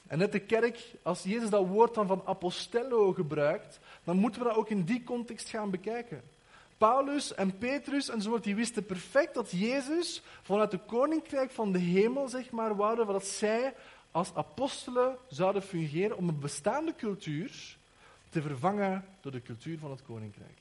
[0.07, 4.48] En net de kerk, als Jezus dat woord dan van apostello gebruikt, dan moeten we
[4.48, 6.22] dat ook in die context gaan bekijken.
[6.78, 12.28] Paulus en Petrus enzovoort, die wisten perfect dat Jezus vanuit de koninkrijk van de hemel,
[12.28, 13.74] zeg maar, wouden dat zij
[14.10, 17.76] als apostelen zouden fungeren om een bestaande cultuur
[18.28, 20.58] te vervangen door de cultuur van het koninkrijk.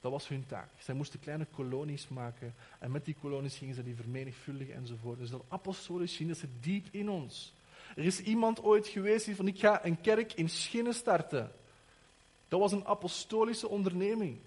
[0.00, 0.68] Dat was hun taak.
[0.78, 5.18] Zij moesten kleine kolonies maken en met die kolonies gingen ze die vermenigvuldigen enzovoort.
[5.18, 7.52] Dus dat apostolisch zien, dat zit diep in ons.
[7.96, 11.52] Er is iemand ooit geweest die van ik ga een kerk in Schinnen starten.
[12.48, 14.38] Dat was een apostolische onderneming.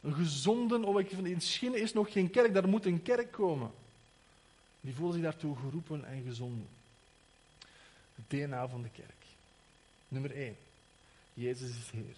[0.00, 3.70] Een gezonden, oh, in Schinnen is nog geen kerk, daar moet een kerk komen.
[4.80, 6.68] Die voelen zich daartoe geroepen en gezonden.
[8.14, 9.24] Het DNA van de kerk.
[10.08, 10.56] Nummer 1.
[11.34, 12.16] Jezus is Heer.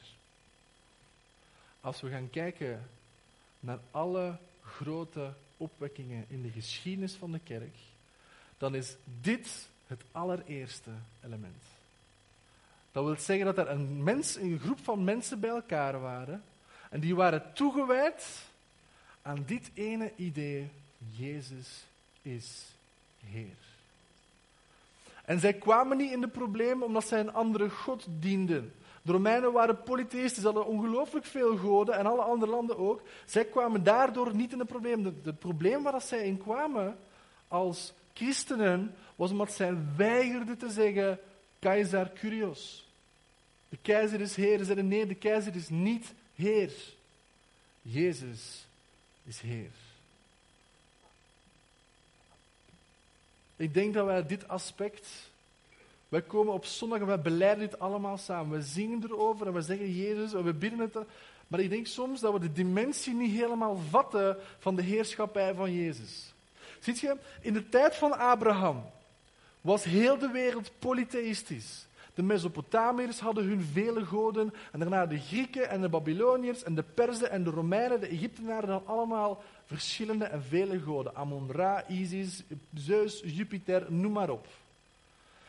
[1.81, 2.89] Als we gaan kijken
[3.61, 7.77] naar alle grote opwekkingen in de geschiedenis van de kerk,
[8.59, 10.91] dan is dit het allereerste
[11.25, 11.63] element.
[12.93, 16.43] Dat wil zeggen dat er een, mens, een groep van mensen bij elkaar waren
[16.93, 18.27] en die waren toegewijd
[19.23, 20.69] aan dit ene idee:
[21.11, 21.85] Jezus
[22.23, 22.67] is
[23.25, 23.57] Heer.
[25.25, 28.73] En zij kwamen niet in de problemen omdat zij een andere God dienden.
[29.03, 33.03] De Romeinen waren polytheïsten, ze hadden ongelooflijk veel goden en alle andere landen ook.
[33.27, 35.21] Zij kwamen daardoor niet in de problemen.
[35.25, 36.99] Het probleem waar zij in kwamen
[37.49, 41.19] als christenen was omdat zij weigerden te zeggen:
[41.59, 42.91] Keizer Curios.
[43.69, 44.59] De keizer is Heer.
[44.59, 46.73] Ze zeiden: Nee, de keizer is niet Heer.
[47.83, 48.67] Jezus
[49.25, 49.71] is Heer.
[53.57, 55.09] Ik denk dat wij dit aspect,
[56.09, 58.59] wij komen op zondag en wij beleiden dit allemaal samen.
[58.59, 60.97] We zingen erover en we zeggen Jezus en we bidden het.
[61.47, 65.73] Maar ik denk soms dat we de dimensie niet helemaal vatten van de heerschappij van
[65.73, 66.33] Jezus.
[66.81, 68.91] Ziet je, in de tijd van Abraham
[69.61, 71.87] was heel de wereld polytheïstisch.
[72.15, 74.55] De Mesopotamiërs hadden hun vele goden.
[74.73, 78.71] En daarna de Grieken en de Babyloniërs en de Perzen en de Romeinen, de Egyptenaren
[78.71, 81.15] hadden allemaal verschillende en vele goden.
[81.15, 82.43] Amon-Ra, Isis,
[82.75, 84.47] Zeus, Jupiter, noem maar op.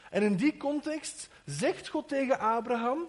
[0.09, 3.07] En in die context zegt God tegen Abraham,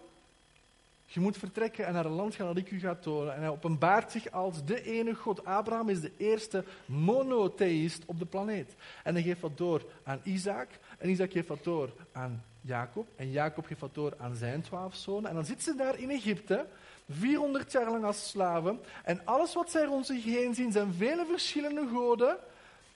[1.06, 3.34] je moet vertrekken en naar een land gaan dat ik u ga tonen.
[3.34, 5.44] En hij openbaart zich als de ene God.
[5.44, 8.74] Abraham is de eerste monotheïst op de planeet.
[9.02, 10.68] En hij geeft dat door aan Isaac.
[10.98, 13.06] En Isaac geeft dat door aan Jacob.
[13.16, 15.28] En Jacob geeft dat door aan zijn twaalf zonen.
[15.28, 16.66] En dan zitten ze daar in Egypte,
[17.08, 18.80] 400 jaar lang als slaven.
[19.04, 22.36] En alles wat zij rond zich heen zien, zijn vele verschillende goden.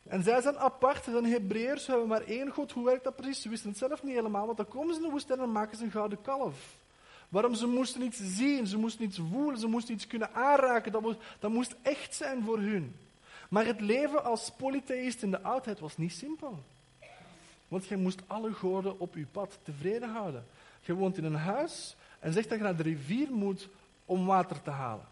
[0.03, 2.73] En zij zijn apart, ze zijn Hebreërs, ze hebben maar één God.
[2.73, 3.43] Hoe werkt dat precies?
[3.43, 5.77] Ze wisten het zelf niet helemaal, want dan komen ze in de woestijn en maken
[5.77, 6.77] ze een gouden kalf.
[7.29, 7.55] Waarom?
[7.55, 10.93] Ze moesten iets zien, ze moesten iets voelen, ze moesten iets kunnen aanraken.
[10.93, 12.97] Dat moest, dat moest echt zijn voor hun.
[13.51, 16.59] Maar het leven als polytheïst in de oudheid was niet simpel.
[17.69, 20.45] Want je moest alle goden op je pad tevreden houden.
[20.81, 23.69] Je woont in een huis en zegt dat je naar de rivier moet
[24.05, 25.05] om water te halen.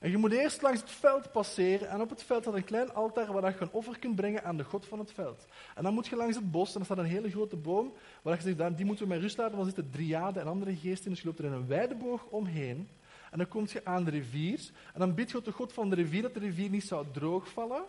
[0.00, 2.94] En je moet eerst langs het veld passeren en op het veld staat een klein
[2.94, 5.46] altaar waar je een offer kunt brengen aan de god van het veld.
[5.74, 8.36] En dan moet je langs het bos en er staat een hele grote boom waar
[8.36, 11.10] je zegt, die moeten we met rust laten, want er zitten driaden en andere geesten,
[11.10, 12.88] dus je loopt er in een wijde boog omheen.
[13.30, 14.60] En dan kom je aan de rivier.
[14.92, 17.82] En dan bid je de God van de rivier dat de rivier niet zou droogvallen.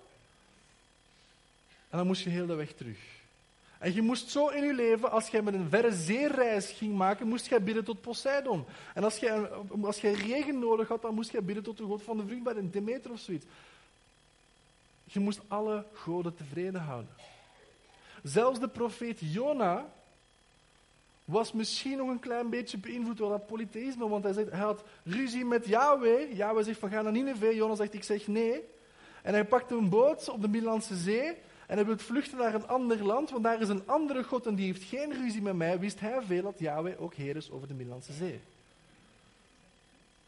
[1.90, 3.17] En dan moest je heel de weg terug.
[3.80, 7.28] En je moest zo in je leven, als je met een verre zeereis ging maken,
[7.28, 8.66] moest je bidden tot Poseidon.
[8.94, 9.50] En als je,
[9.82, 12.74] als je regen nodig had, dan moest je bidden tot de God van de vruchtbaarheid,
[12.74, 13.46] Demeter of zoiets.
[15.04, 17.10] Je moest alle goden tevreden houden.
[18.24, 19.86] Zelfs de profeet Jona
[21.26, 24.84] was misschien nog een klein beetje beïnvloed door dat polytheïsme, want hij, zegt, hij had
[25.04, 26.38] ruzie met Yahweh.
[26.38, 28.64] Yahweh zegt van ga naar Nineveh, Jona zegt ik zeg nee.
[29.22, 31.36] En hij pakte een boot op de Middellandse Zee
[31.68, 34.56] en hij wil vluchten naar een ander land, want daar is een andere God en
[34.56, 35.80] die heeft geen ruzie met mij.
[35.80, 38.42] Wist hij veel dat Yahweh ook heer is over de Middellandse Zee.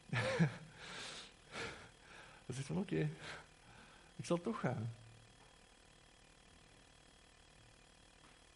[2.46, 3.10] Hij zegt van oké,
[4.16, 4.92] ik zal toch gaan.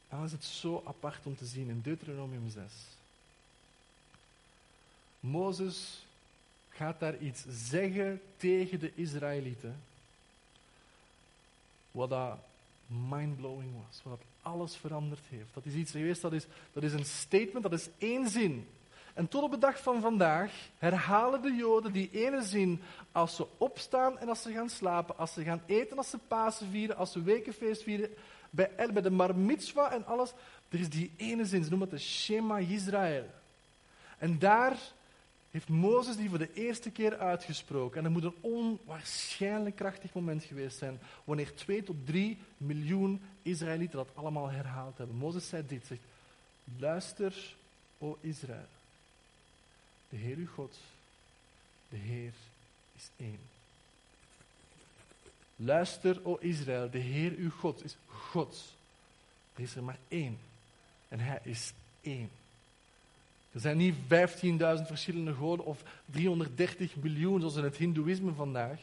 [0.09, 2.63] Dan is het zo apart om te zien in Deuteronomium 6.
[5.19, 6.05] Mozes
[6.69, 9.79] gaat daar iets zeggen tegen de Israëlieten.
[11.91, 12.37] Wat dat
[12.87, 14.01] mindblowing was.
[14.03, 15.53] Wat alles veranderd heeft.
[15.53, 18.67] Dat is iets geweest, dat is, dat is een statement, dat is één zin.
[19.13, 22.81] En tot op de dag van vandaag herhalen de Joden die ene zin
[23.11, 26.69] als ze opstaan en als ze gaan slapen, als ze gaan eten, als ze Pasen
[26.69, 28.09] vieren, als ze wekenfeest vieren,
[28.49, 30.33] bij, bij de Mar Mitzvah en alles.
[30.69, 33.25] Er is die ene zin, ze noemen het de Shema Israël.
[34.17, 34.77] En daar
[35.53, 37.97] heeft Mozes die voor de eerste keer uitgesproken.
[37.97, 43.97] En dat moet een onwaarschijnlijk krachtig moment geweest zijn, wanneer 2 tot 3 miljoen Israëlieten
[43.97, 45.15] dat allemaal herhaald hebben.
[45.15, 46.01] Mozes zei dit, zegt,
[46.77, 47.55] luister,
[47.97, 48.67] o Israël.
[50.09, 50.77] De Heer uw God,
[51.89, 52.33] de Heer
[52.95, 53.39] is één.
[55.55, 58.73] Luister, o Israël, de Heer uw God is God.
[59.55, 60.37] Er is er maar één.
[61.07, 62.29] En hij is één.
[63.53, 64.01] Er zijn niet 15.000
[64.85, 68.79] verschillende goden of 330 miljoen zoals in het Hindoeïsme vandaag.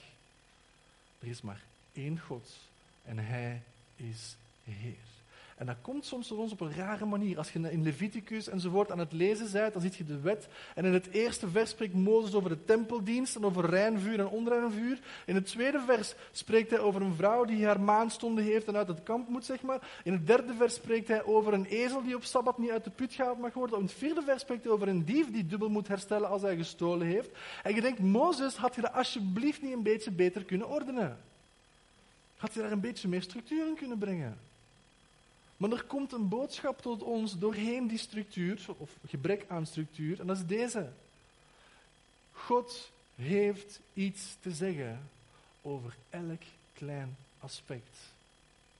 [1.19, 1.63] Er is maar
[1.93, 2.57] één God
[3.05, 3.63] en hij
[3.97, 5.10] is Heer.
[5.61, 7.39] En dat komt soms voor ons op een rare manier.
[7.39, 10.49] Als je in Leviticus enzovoort aan het lezen bent, dan ziet je de wet.
[10.75, 14.29] En in het eerste vers spreekt Mozes over de tempeldienst en over rein vuur en
[14.29, 14.99] onrein vuur.
[15.27, 18.89] In het tweede vers spreekt hij over een vrouw die haar maanstonden heeft en uit
[18.89, 20.01] het kamp moet, zeg maar.
[20.05, 22.91] In het derde vers spreekt hij over een ezel die op Sabbat niet uit de
[22.91, 23.79] put gehaald mag worden.
[23.79, 26.57] In het vierde vers spreekt hij over een dief die dubbel moet herstellen als hij
[26.57, 27.31] gestolen heeft.
[27.63, 31.19] En je denkt, Mozes, had je dat alsjeblieft niet een beetje beter kunnen ordenen?
[32.37, 34.49] Had je daar een beetje meer structuur in kunnen brengen?
[35.61, 40.27] Maar er komt een boodschap tot ons doorheen die structuur, of gebrek aan structuur, en
[40.27, 40.89] dat is deze.
[42.33, 45.01] God heeft iets te zeggen
[45.63, 46.43] over elk
[46.73, 47.97] klein aspect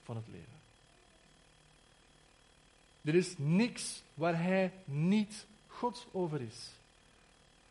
[0.03, 0.59] van het leven.
[3.01, 6.69] Er is niks waar hij niet God over is.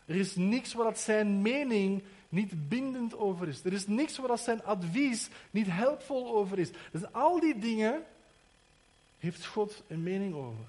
[0.07, 3.65] Er is niks waar dat zijn mening niet bindend over is.
[3.65, 6.71] Er is niks waar dat zijn advies niet helpvol over is.
[6.93, 8.05] Dus al die dingen
[9.21, 10.67] heeft God een mening over.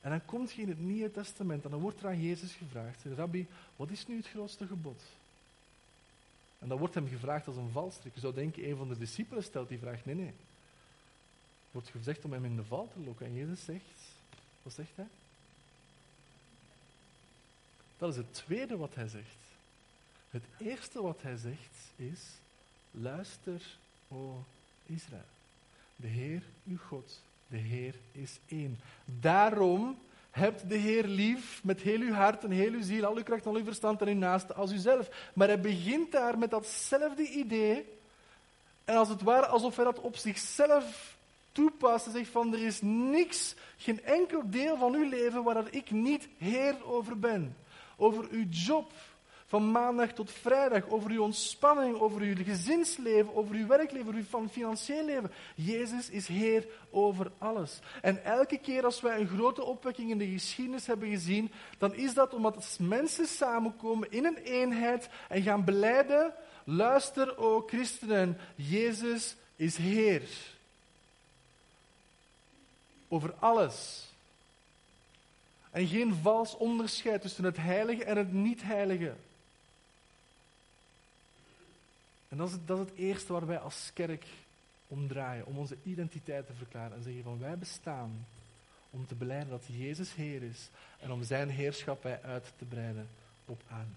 [0.00, 3.02] En dan komt je in het Nieuwe Testament en dan wordt er aan Jezus gevraagd,
[3.16, 3.46] Rabbi,
[3.76, 5.02] wat is nu het grootste gebod?
[6.58, 8.14] En dan wordt hem gevraagd als een valstrik.
[8.14, 10.32] Je zou denken, een van de discipelen stelt die vraag, nee, nee.
[11.70, 13.26] Wordt gezegd om hem in de val te lokken.
[13.26, 13.82] En Jezus zegt,
[14.62, 15.06] wat zegt hij?
[17.98, 19.36] Dat is het tweede wat hij zegt.
[20.30, 22.20] Het eerste wat hij zegt is,
[22.90, 23.62] luister,
[24.08, 24.44] o
[24.86, 25.22] Israël.
[25.96, 28.78] De Heer, uw God, de Heer is één.
[29.04, 29.98] Daarom
[30.30, 33.46] hebt de Heer lief met heel uw hart en heel uw ziel, al uw kracht,
[33.46, 35.08] al uw verstand en uw naaste als uzelf.
[35.34, 37.84] Maar hij begint daar met datzelfde idee.
[38.84, 41.16] En als het ware alsof hij dat op zichzelf
[41.52, 45.74] toepast en zegt van er is niks, geen enkel deel van uw leven waar dat
[45.74, 47.56] ik niet Heer over ben.
[47.96, 48.92] Over uw job,
[49.46, 54.48] van maandag tot vrijdag, over uw ontspanning, over uw gezinsleven, over uw werkleven, over uw
[54.50, 55.32] financieel leven.
[55.54, 57.80] Jezus is Heer over alles.
[58.02, 62.14] En elke keer als wij een grote opwekking in de geschiedenis hebben gezien, dan is
[62.14, 66.34] dat omdat mensen samenkomen in een eenheid en gaan beleiden,
[66.64, 70.22] luister o christenen, Jezus is Heer.
[73.08, 74.04] Over alles.
[75.70, 79.14] En geen vals onderscheid tussen het heilige en het niet-heilige.
[82.28, 84.26] En dat is, het, dat het eerste waar wij als kerk
[84.88, 88.26] om draaien, om onze identiteit te verklaren en zeggen van wij bestaan
[88.90, 90.70] om te beleiden dat Jezus Heer is
[91.00, 93.08] en om zijn heerschappij uit te breiden
[93.44, 93.90] op aarde.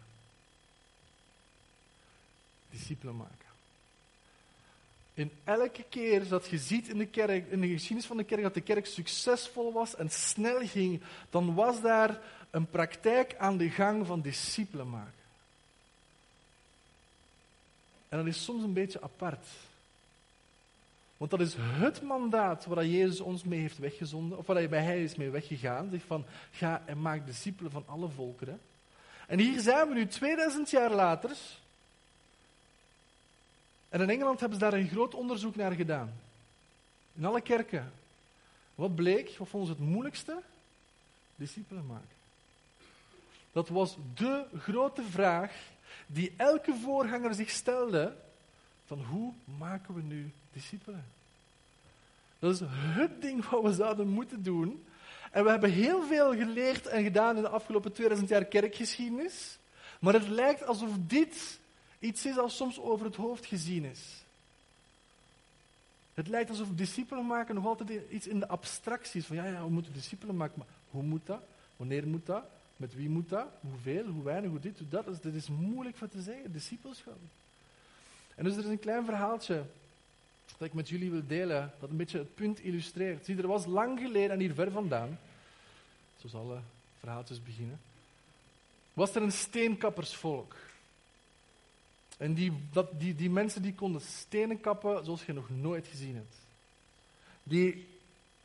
[2.69, 3.47] Discipelen maken.
[5.13, 8.41] In elke keer dat je ziet in de kerk, in de geschiedenis van de kerk,
[8.41, 12.19] dat de kerk succesvol was en snel ging, dan was daar
[12.49, 15.18] een praktijk aan de gang van discipelen maken.
[18.09, 19.45] En dat is soms een beetje apart.
[21.17, 24.83] Want dat is het mandaat waar Jezus ons mee heeft weggezonden, of waar hij bij
[24.83, 25.89] hij is mee weggegaan.
[25.91, 28.59] Zegt van, ga en maak discipelen van alle volkeren.
[29.27, 31.37] En hier zijn we nu 2000 jaar later.
[33.89, 36.13] En in Engeland hebben ze daar een groot onderzoek naar gedaan.
[37.15, 37.91] In alle kerken.
[38.75, 39.35] Wat bleek?
[39.37, 40.41] Wat vonden ze het moeilijkste?
[41.35, 42.17] Discipelen maken.
[43.51, 45.51] Dat was de grote vraag
[46.07, 48.15] die elke voorganger zich stelde.
[48.85, 51.05] Van hoe maken we nu discipelen?
[52.39, 54.83] Dat is het ding wat we zouden moeten doen.
[55.31, 59.57] En we hebben heel veel geleerd en gedaan in de afgelopen 2000 jaar kerkgeschiedenis.
[59.99, 61.59] Maar het lijkt alsof dit
[61.99, 63.99] iets is dat soms over het hoofd gezien is.
[66.13, 69.25] Het lijkt alsof discipelen maken nog altijd iets in de abstracties.
[69.25, 71.41] Van ja, ja, we moeten discipelen maken, maar hoe moet dat?
[71.75, 72.43] Wanneer moet dat?
[72.79, 73.47] Met wie moet dat?
[73.61, 74.05] Hoeveel?
[74.05, 74.49] Hoe weinig?
[74.49, 74.79] Hoe dit?
[74.79, 75.05] Hoe dat?
[75.05, 77.17] Dus, dit is moeilijk voor te zeggen, discipelschap.
[78.35, 79.63] En dus er is een klein verhaaltje
[80.57, 83.25] dat ik met jullie wil delen, dat een beetje het punt illustreert.
[83.25, 85.19] Zie, er was lang geleden en hier ver vandaan,
[86.17, 86.59] zoals alle
[86.99, 87.79] verhaaltjes beginnen,
[88.93, 90.55] was er een steenkappersvolk.
[92.17, 96.15] En die, dat, die, die mensen die konden stenen kappen zoals je nog nooit gezien
[96.15, 96.35] hebt.
[97.43, 97.87] Die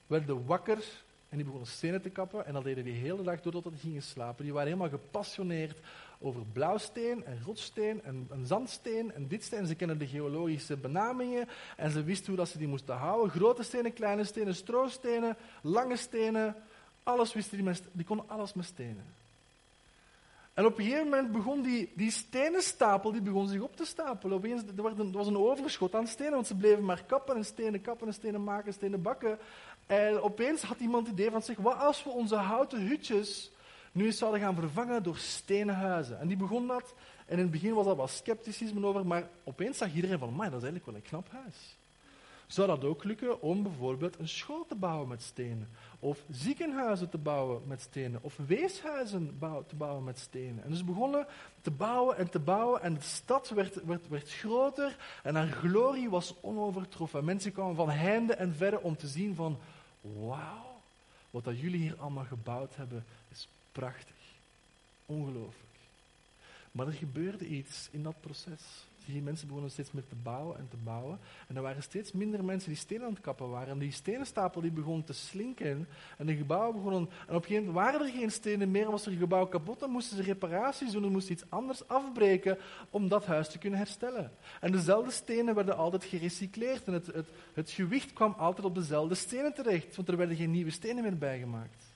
[0.06, 0.84] werden wakker
[1.34, 4.02] en die begonnen stenen te kappen en dat deden die hele dag doordat ze gingen
[4.02, 4.44] slapen.
[4.44, 5.78] Die waren helemaal gepassioneerd
[6.20, 9.66] over blauwsteen en rotsteen en, en zandsteen en dit steen.
[9.66, 13.30] Ze kennen de geologische benamingen en ze wisten hoe dat ze die moesten houden.
[13.30, 16.56] Grote stenen, kleine stenen, stroostenen, lange stenen.
[17.02, 17.86] Alles wisten die mensen.
[17.92, 19.04] Die konden alles met stenen.
[20.54, 24.36] En op een gegeven moment begon die, die stenenstapel die begon zich op te stapelen.
[24.36, 27.80] Opeens, er, er was een overschot aan stenen, want ze bleven maar kappen en stenen
[27.80, 29.38] kappen en stenen maken, stenen bakken.
[29.86, 33.52] En opeens had iemand het idee van zich, wat als we onze houten hutjes
[33.92, 36.20] nu eens zouden gaan vervangen door stenen huizen?
[36.20, 36.94] En die begon dat.
[37.26, 40.50] En in het begin was dat wat scepticisme over, maar opeens zag iedereen van, maar
[40.50, 41.78] dat is eigenlijk wel een knap huis.
[42.54, 45.68] Zou dat ook lukken om bijvoorbeeld een school te bouwen met stenen?
[45.98, 48.22] Of ziekenhuizen te bouwen met stenen?
[48.22, 50.64] Of weeshuizen te bouwen met stenen?
[50.64, 51.26] En dus begonnen
[51.60, 56.10] te bouwen en te bouwen en de stad werd, werd, werd groter en haar glorie
[56.10, 57.24] was onovertroffen.
[57.24, 59.58] Mensen kwamen van heinde en verre om te zien van,
[60.00, 60.80] wauw,
[61.30, 64.16] wat dat jullie hier allemaal gebouwd hebben is prachtig.
[65.06, 65.74] Ongelooflijk.
[66.72, 68.62] Maar er gebeurde iets in dat proces.
[69.06, 71.18] Die mensen begonnen steeds meer te bouwen en te bouwen.
[71.48, 73.68] En er waren steeds minder mensen die stenen aan het kappen waren.
[73.68, 75.88] En die stenenstapel die begon te slinken.
[76.18, 77.00] En de gebouwen begonnen...
[77.00, 78.90] En op een gegeven moment waren er geen stenen meer.
[78.90, 81.02] Was er een gebouw kapot, dan moesten ze reparaties doen.
[81.02, 82.58] Dan moesten iets anders afbreken
[82.90, 84.32] om dat huis te kunnen herstellen.
[84.60, 86.86] En dezelfde stenen werden altijd gerecycleerd.
[86.86, 89.96] En het, het, het gewicht kwam altijd op dezelfde stenen terecht.
[89.96, 91.93] Want er werden geen nieuwe stenen meer bijgemaakt.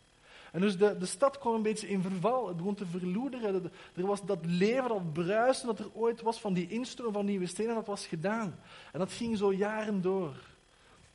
[0.52, 2.48] En dus de, de stad kwam een beetje in verval.
[2.48, 3.72] Het begon te verloederen.
[3.94, 7.46] Er was dat leven, dat bruisen dat er ooit was van die instroom van nieuwe
[7.46, 8.58] stenen, dat was gedaan.
[8.92, 10.34] En dat ging zo jaren door.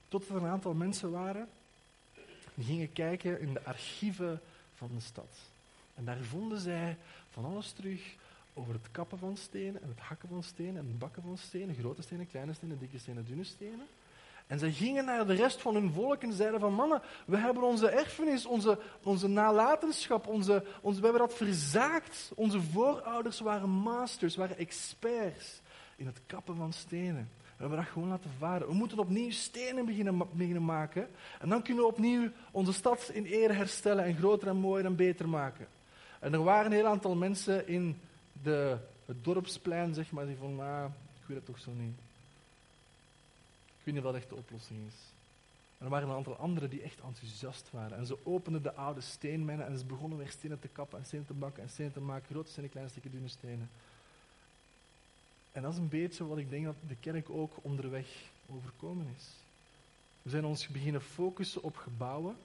[0.08, 1.48] Tot er een aantal mensen waren
[2.54, 4.42] die gingen kijken in de archieven
[4.76, 5.38] van de stad.
[5.96, 6.98] En daar vonden zij
[7.30, 8.16] van alles terug
[8.54, 11.76] over het kappen van stenen en het hakken van stenen en het bakken van stenen,
[11.76, 13.88] grote stenen, kleine stenen, dikke stenen, dunne stenen.
[14.54, 17.64] En zij gingen naar de rest van hun volk en zeiden van mannen, we hebben
[17.64, 22.32] onze erfenis, onze, onze nalatenschap, onze, onze, we hebben dat verzaakt.
[22.36, 25.62] Onze voorouders waren masters, waren experts
[25.95, 27.30] in het kappen van stenen.
[27.41, 28.68] We hebben dat gewoon laten varen.
[28.68, 31.08] We moeten opnieuw stenen beginnen, maken.
[31.39, 34.95] En dan kunnen we opnieuw onze stad in ere herstellen en groter en mooier en
[34.95, 35.68] beter maken.
[36.20, 37.99] En er waren een heel aantal mensen in
[38.43, 40.86] de, het dorpsplein, zeg maar, die vonden, ah,
[41.22, 42.03] ik weet het toch zo niet.
[43.84, 44.96] Ik weet niet of dat echt de oplossing is.
[45.78, 47.98] Er waren een aantal anderen die echt enthousiast waren.
[47.98, 51.26] En ze openden de oude steenmijnen en ze begonnen weer stenen te kappen en stenen
[51.26, 52.28] te bakken en stenen te maken.
[52.30, 53.70] Grote stenen, kleine stukken, dunne stenen.
[55.52, 58.08] En dat is een beetje wat ik denk dat de kerk ook onderweg
[58.50, 59.26] overkomen is.
[60.22, 62.36] We zijn ons beginnen focussen op gebouwen,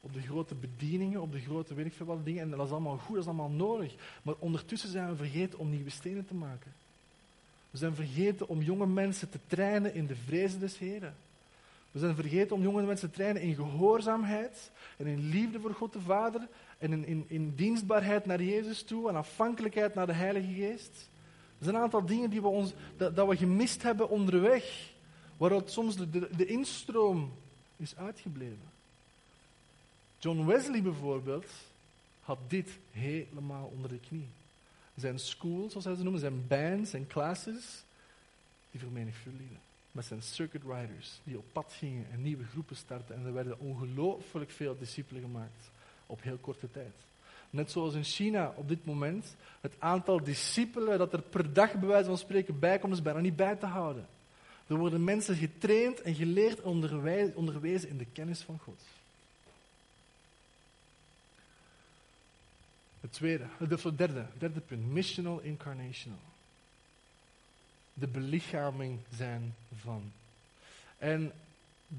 [0.00, 2.42] op de grote bedieningen, op de grote weet ik veel wat dingen.
[2.42, 3.94] En dat is allemaal goed, dat is allemaal nodig.
[4.22, 6.72] Maar ondertussen zijn we vergeten om nieuwe stenen te maken.
[7.74, 11.14] We zijn vergeten om jonge mensen te trainen in de vrezen des Heren.
[11.90, 15.92] We zijn vergeten om jonge mensen te trainen in gehoorzaamheid en in liefde voor God
[15.92, 16.48] de Vader
[16.78, 21.08] en in, in, in dienstbaarheid naar Jezus toe en afhankelijkheid naar de Heilige Geest.
[21.58, 24.92] Er zijn een aantal dingen die we ons, dat, we gemist hebben onderweg,
[25.36, 27.32] waaruit soms de, de instroom
[27.76, 28.72] is uitgebleven.
[30.18, 31.50] John Wesley bijvoorbeeld
[32.20, 34.28] had dit helemaal onder de knie.
[34.94, 37.84] Zijn schools, zoals hij ze noemen, zijn bands en classes,
[38.70, 39.60] die vermenigvuldigden.
[39.92, 43.14] Met zijn circuit riders, die op pad gingen en nieuwe groepen starten.
[43.14, 45.70] En er werden ongelooflijk veel discipelen gemaakt
[46.06, 46.94] op heel korte tijd.
[47.50, 51.88] net zoals in China op dit moment, het aantal discipelen dat er per dag bij
[51.88, 54.06] wijze van spreken bijkomt, is bijna niet bij te houden.
[54.66, 58.82] Er worden mensen getraind en geleerd en onderwezen in de kennis van God.
[63.04, 66.18] Het tweede, het derde, derde punt, missional incarnational.
[67.94, 70.12] De belichaming zijn van.
[70.98, 71.32] En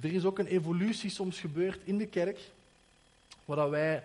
[0.02, 2.40] er is ook een evolutie soms gebeurd in de kerk,
[3.46, 4.04] waar wij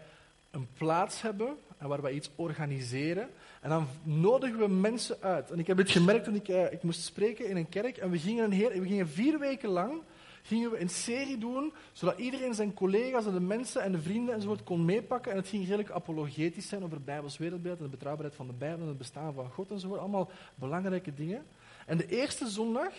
[0.51, 3.30] een plaats hebben en waar wij iets organiseren.
[3.61, 5.51] En dan nodigen we mensen uit.
[5.51, 7.96] En ik heb dit gemerkt toen ik, uh, ik moest spreken in een kerk.
[7.96, 10.03] En we gingen, een heel, we gingen vier weken lang
[10.43, 14.34] gingen we een serie doen, zodat iedereen zijn collega's en de mensen en de vrienden
[14.34, 15.32] enzovoort kon meepakken.
[15.32, 18.53] En het ging redelijk apologetisch zijn over het Bijbels wereldbeeld en de betrouwbaarheid van de
[18.53, 20.01] Bijbel en het bestaan van God enzovoort.
[20.01, 21.47] Allemaal belangrijke dingen.
[21.86, 22.93] En de eerste zondag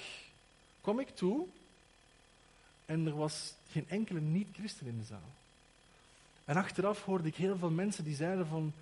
[0.82, 1.46] kwam ik toe
[2.86, 5.32] en er was geen enkele niet-christen in de zaal.
[6.46, 8.74] En achteraf hoorde ik heel veel mensen die zeiden van,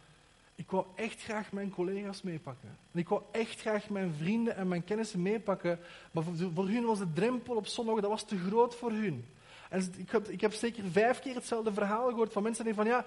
[0.59, 2.77] ik wou echt graag mijn collega's meepakken.
[2.91, 5.79] En ik wou echt graag mijn vrienden en mijn kennissen meepakken.
[6.11, 9.25] Maar voor, hun was de drempel op zondag, dat was te groot voor hun.
[9.69, 12.85] En ik heb, ik heb zeker vijf keer hetzelfde verhaal gehoord van mensen die van,
[12.85, 13.05] ja,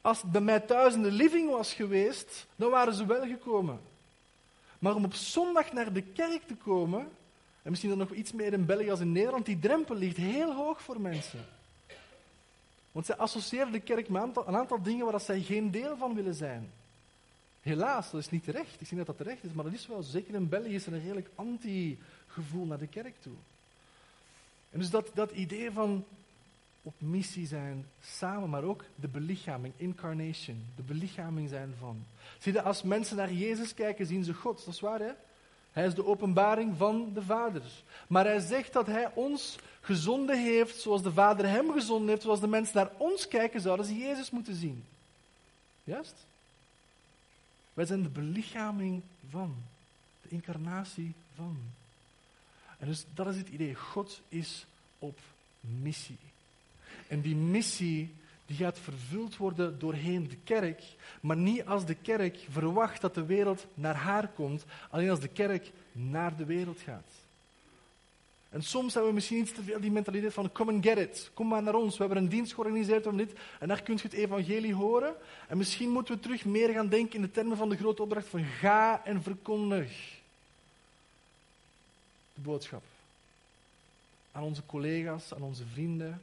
[0.00, 3.80] als het bij mij thuis in de living was geweest, dan waren ze wel gekomen.
[4.78, 7.00] Maar om op zondag naar de kerk te komen,
[7.62, 10.54] en misschien dan nog iets meer in België als in Nederland, die drempel ligt heel
[10.54, 11.44] hoog voor mensen.
[12.92, 15.96] Want zij associëren de kerk met een aantal, een aantal dingen waar zij geen deel
[15.96, 16.70] van willen zijn.
[17.64, 18.80] Helaas, dat is niet terecht.
[18.80, 20.02] Ik zie dat dat terecht is, maar dat is wel.
[20.02, 23.32] Zeker in België is er een redelijk anti-gevoel naar de kerk toe.
[24.70, 26.04] En dus dat, dat idee van
[26.82, 32.04] op missie zijn samen, maar ook de belichaming, incarnation, de belichaming zijn van.
[32.38, 34.64] Zie je, als mensen naar Jezus kijken, zien ze God.
[34.64, 35.12] Dat is waar, hè?
[35.72, 37.62] Hij is de openbaring van de Vader.
[38.06, 42.40] Maar hij zegt dat hij ons gezonden heeft zoals de Vader hem gezonden heeft, zoals
[42.40, 44.84] de mensen naar ons kijken, zouden ze Jezus moeten zien.
[45.84, 46.14] Juist?
[47.74, 49.54] Wij zijn de belichaming van,
[50.22, 51.56] de incarnatie van.
[52.78, 53.74] En dus dat is het idee.
[53.74, 54.66] God is
[54.98, 55.18] op
[55.60, 56.18] missie.
[57.08, 58.14] En die missie
[58.46, 60.82] die gaat vervuld worden doorheen de kerk,
[61.20, 65.28] maar niet als de kerk verwacht dat de wereld naar haar komt, alleen als de
[65.28, 67.23] kerk naar de wereld gaat.
[68.54, 71.30] En soms hebben we misschien iets te veel die mentaliteit van come and get it.
[71.34, 71.96] Kom maar naar ons.
[71.96, 73.32] We hebben een dienst georganiseerd om dit.
[73.60, 75.14] En daar kunt je het evangelie horen.
[75.48, 78.28] En misschien moeten we terug meer gaan denken in de termen van de grote opdracht
[78.28, 80.18] van ga en verkondig.
[82.34, 82.82] De boodschap.
[84.32, 86.20] Aan onze collega's, aan onze vrienden.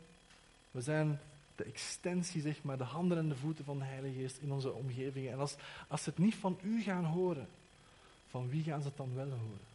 [0.72, 1.20] We zijn
[1.56, 4.72] de extensie, zeg maar, de handen en de voeten van de Heilige Geest in onze
[4.72, 5.32] omgevingen.
[5.32, 5.56] En als,
[5.88, 7.48] als ze het niet van u gaan horen,
[8.30, 9.71] van wie gaan ze het dan wel horen?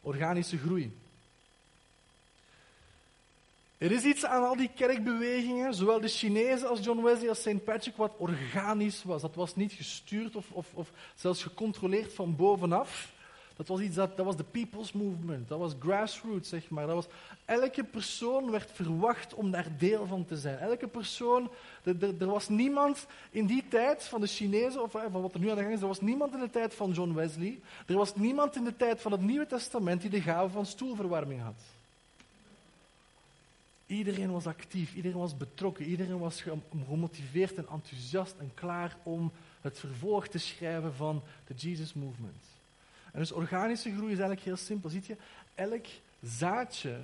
[0.00, 0.92] Organische groei.
[3.78, 7.64] Er is iets aan al die kerkbewegingen, zowel de Chinezen als John Wesley als St.
[7.64, 9.22] Patrick, wat organisch was.
[9.22, 13.12] Dat was niet gestuurd of, of, of zelfs gecontroleerd van bovenaf.
[13.60, 16.86] Dat was iets dat, dat was de people's movement, dat was grassroots, zeg maar.
[16.86, 17.06] Dat was,
[17.44, 20.58] elke persoon werd verwacht om daar deel van te zijn.
[20.58, 21.50] Elke persoon,
[21.82, 25.56] er, was niemand in die tijd van de Chinezen, of van wat er nu aan
[25.56, 28.56] de gang is, er was niemand in de tijd van John Wesley, er was niemand
[28.56, 31.62] in de tijd van het Nieuwe Testament die de gave van stoelverwarming had.
[33.86, 36.44] Iedereen was actief, iedereen was betrokken, iedereen was
[36.86, 42.50] gemotiveerd en enthousiast en klaar om het vervolg te schrijven van de Jesus Movement.
[43.12, 44.90] En dus organische groei is eigenlijk heel simpel.
[44.90, 45.16] Ziet je,
[45.54, 45.86] elk
[46.22, 47.00] zaadje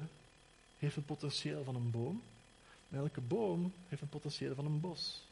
[0.79, 2.23] heeft het potentieel van een boom.
[2.91, 5.23] En elke boom heeft het potentieel van een bos.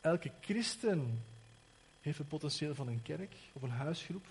[0.00, 1.22] Elke christen
[2.00, 4.26] heeft het potentieel van een kerk of een huisgroep.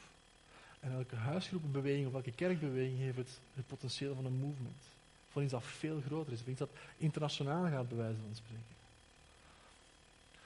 [0.79, 4.81] En elke huisgroep, een beweging of elke kerkbeweging heeft het, potentieel van een movement.
[5.31, 8.82] Van iets dat veel groter is, van iets dat internationaal gaat, bij wijze van spreken.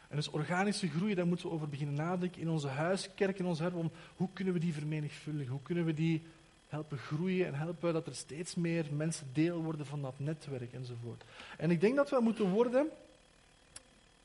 [0.07, 3.59] En dus organische groei, daar moeten we over beginnen nadenken in onze huiskerk, in ons
[3.59, 3.73] hart.
[3.73, 5.51] Om hoe kunnen we die vermenigvuldigen?
[5.51, 6.21] Hoe kunnen we die
[6.69, 11.23] helpen groeien en helpen dat er steeds meer mensen deel worden van dat netwerk enzovoort.
[11.57, 12.89] En ik denk dat we moeten worden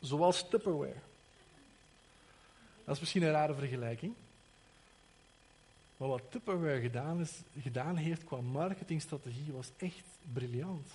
[0.00, 1.00] zoals Tupperware.
[2.84, 4.14] Dat is misschien een rare vergelijking.
[5.96, 10.88] Maar wat Tupperware gedaan, is, gedaan heeft qua marketingstrategie was echt briljant.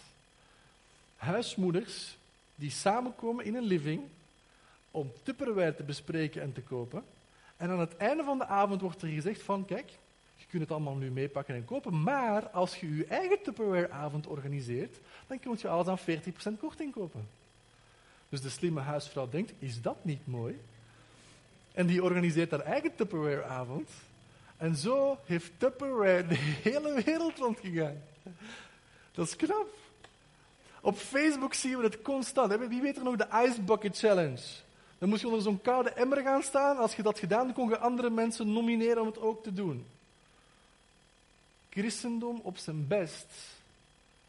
[1.16, 2.18] Huismoeders
[2.56, 4.02] die samenkomen in een living
[4.98, 7.04] om Tupperware te bespreken en te kopen.
[7.58, 9.90] En aan het einde van de avond wordt er gezegd van, kijk,
[10.36, 15.00] je kunt het allemaal nu meepakken en kopen, maar als je je eigen Tupperware-avond organiseert,
[15.28, 16.00] dan kun je alles aan
[16.56, 17.28] 40% korting kopen.
[18.30, 20.60] Dus de slimme huisvrouw denkt, is dat niet mooi?
[21.74, 23.90] En die organiseert haar eigen Tupperware-avond.
[24.58, 28.02] En zo heeft Tupperware de hele wereld rondgegaan.
[29.12, 29.68] Dat is knap.
[30.82, 32.68] Op Facebook zien we het constant.
[32.68, 34.66] Wie weet er nog de Ice Bucket Challenge?
[34.98, 36.78] Dan moest je onder zo'n koude emmer gaan staan.
[36.78, 39.86] Als je dat gedaan kon je andere mensen nomineren om het ook te doen.
[41.70, 43.28] Christendom op zijn best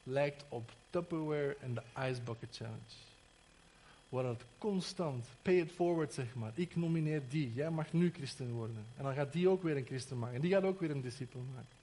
[0.02, 2.96] lijkt op Tupperware en de Ice Bucket Challenge.
[4.08, 6.52] Waar het constant, pay it forward zeg maar.
[6.54, 8.84] Ik nomineer die, jij mag nu christen worden.
[8.96, 10.36] En dan gaat die ook weer een christen maken.
[10.36, 11.76] En die gaat ook weer een discipel maken.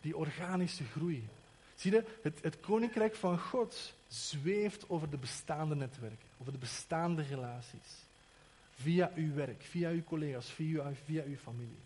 [0.00, 1.28] Die organische groei.
[1.76, 7.22] Zie je, het, het koninkrijk van God zweeft over de bestaande netwerken, over de bestaande
[7.22, 8.04] relaties.
[8.74, 11.78] Via uw werk, via uw collega's, via, via uw familie.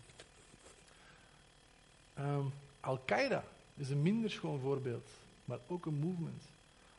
[2.13, 2.45] Ehm,
[2.79, 3.43] Al-Qaeda
[3.75, 5.07] is een minder schoon voorbeeld,
[5.45, 6.43] maar ook een movement.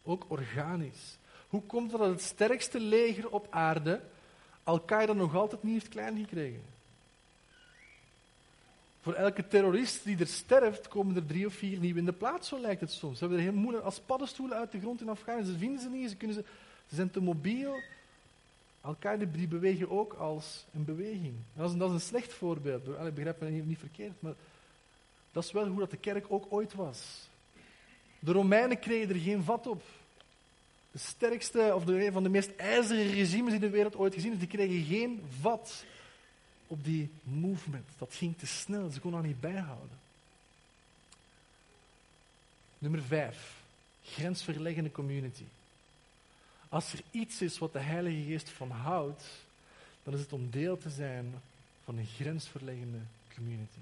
[0.02, 1.16] Ook organisch.
[1.48, 4.00] Hoe komt het dat het sterkste leger op aarde
[4.62, 6.71] Al-Qaeda nog altijd niet heeft klein gekregen?
[9.02, 12.48] Voor elke terrorist die er sterft, komen er drie of vier nieuwe in de plaats,
[12.48, 13.18] zo lijkt het soms.
[13.18, 15.52] Ze hebben er heel moeilijk als paddenstoelen uit de grond in Afghanistan.
[15.52, 16.44] Ze vinden ze niet, ze, kunnen ze,
[16.88, 17.80] ze zijn te mobiel.
[18.80, 21.34] Al-Qaeda bewegen ook als een beweging.
[21.54, 22.86] Dat is, dat is een slecht voorbeeld.
[22.86, 24.34] Ik begrijp me niet verkeerd, maar
[25.32, 27.28] dat is wel hoe dat de kerk ook ooit was.
[28.18, 29.82] De Romeinen kregen er geen vat op.
[30.90, 34.28] De sterkste, of de, een van de meest ijzeren regimes die de wereld ooit gezien
[34.28, 35.84] heeft, die kregen geen vat
[36.72, 37.88] op die movement.
[37.98, 39.98] Dat ging te snel, ze konden dat niet bijhouden.
[42.78, 43.62] Nummer vijf,
[44.04, 45.44] grensverleggende community.
[46.68, 49.24] Als er iets is wat de Heilige Geest van houdt,
[50.02, 51.34] dan is het om deel te zijn
[51.84, 53.00] van een grensverleggende
[53.34, 53.80] community.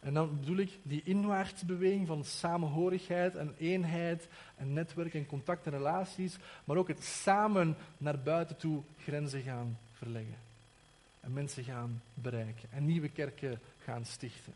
[0.00, 5.66] En dan bedoel ik die inwaartse beweging van samenhorigheid en eenheid en netwerk en contact
[5.66, 10.43] en relaties, maar ook het samen naar buiten toe grenzen gaan verleggen
[11.24, 14.54] en mensen gaan bereiken en nieuwe kerken gaan stichten.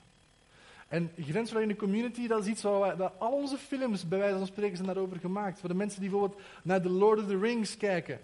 [0.89, 4.77] En grensverleggende community, dat is iets waar, wij, al onze films, bij wijze van spreken,
[4.77, 5.61] zijn daarover gemaakt.
[5.61, 8.21] Voor de mensen die bijvoorbeeld naar The Lord of the Rings kijken.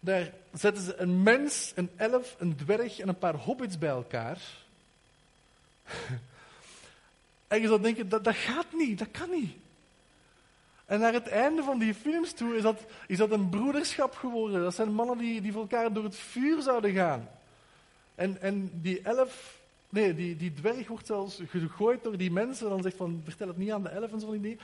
[0.00, 4.38] Daar zetten ze een mens, een elf, een dwerg en een paar hobbits bij elkaar.
[7.48, 9.52] en je zou denken, dat, dat gaat niet, dat kan niet.
[10.86, 14.62] En naar het einde van die films toe is dat, is dat een broederschap geworden.
[14.62, 17.28] Dat zijn mannen die, die voor elkaar door het vuur zouden gaan.
[18.14, 22.68] En, en die elf, nee, die, die dwerg wordt zelfs gegooid door die mensen.
[22.68, 24.58] Dan zegt van, vertel het niet aan de elf en zo van die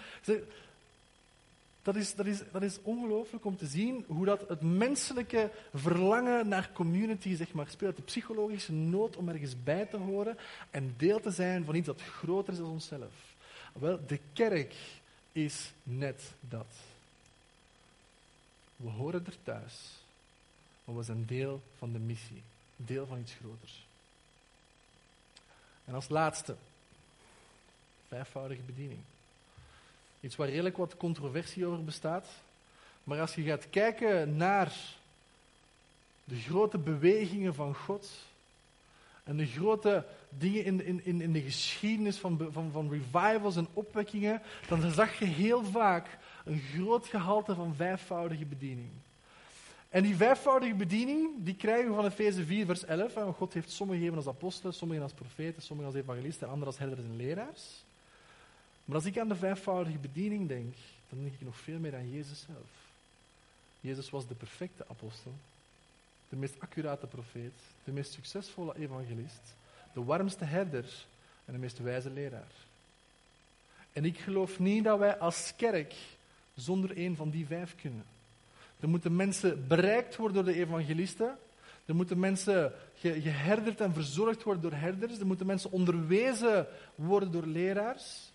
[1.83, 6.49] Dat is, dat, is, dat is ongelooflijk om te zien hoe dat het menselijke verlangen
[6.49, 7.97] naar community zeg maar, speelt.
[7.97, 10.37] De psychologische nood om ergens bij te horen
[10.71, 13.13] en deel te zijn van iets dat groter is dan onszelf.
[13.73, 14.75] Wel, de kerk
[15.33, 16.67] is net dat.
[18.77, 19.75] We horen er thuis,
[20.85, 22.43] maar we zijn deel van de missie
[22.87, 23.87] deel van iets groters.
[25.85, 26.55] En als laatste,
[28.09, 29.01] vijfvoudige bediening.
[30.21, 32.29] Iets waar redelijk wat controversie over bestaat.
[33.05, 34.73] Maar als je gaat kijken naar
[36.25, 38.09] de grote bewegingen van God
[39.25, 44.43] en de grote dingen in, in, in de geschiedenis van, van, van revivals en opwekkingen,
[44.69, 48.91] dan zag je heel vaak een groot gehalte van vijfvoudige bediening.
[49.91, 53.37] En die vijfvoudige bediening, die krijgen we van Efeze 4, vers 11.
[53.37, 57.01] God heeft sommigen gegeven als apostelen, sommigen als profeten, sommigen als evangelisten, anderen als herders
[57.01, 57.83] en leraars.
[58.85, 60.75] Maar als ik aan de vijfvoudige bediening denk,
[61.09, 62.71] dan denk ik nog veel meer aan Jezus zelf.
[63.81, 65.33] Jezus was de perfecte apostel,
[66.29, 69.55] de meest accurate profeet, de meest succesvolle evangelist,
[69.93, 71.07] de warmste herder
[71.45, 72.53] en de meest wijze leraar.
[73.93, 75.95] En ik geloof niet dat wij als kerk
[76.55, 78.05] zonder een van die vijf kunnen.
[78.81, 81.39] Er moeten mensen bereikt worden door de evangelisten.
[81.85, 85.19] Er moeten mensen geherderd en verzorgd worden door herders.
[85.19, 88.33] Er moeten mensen onderwezen worden door leraars.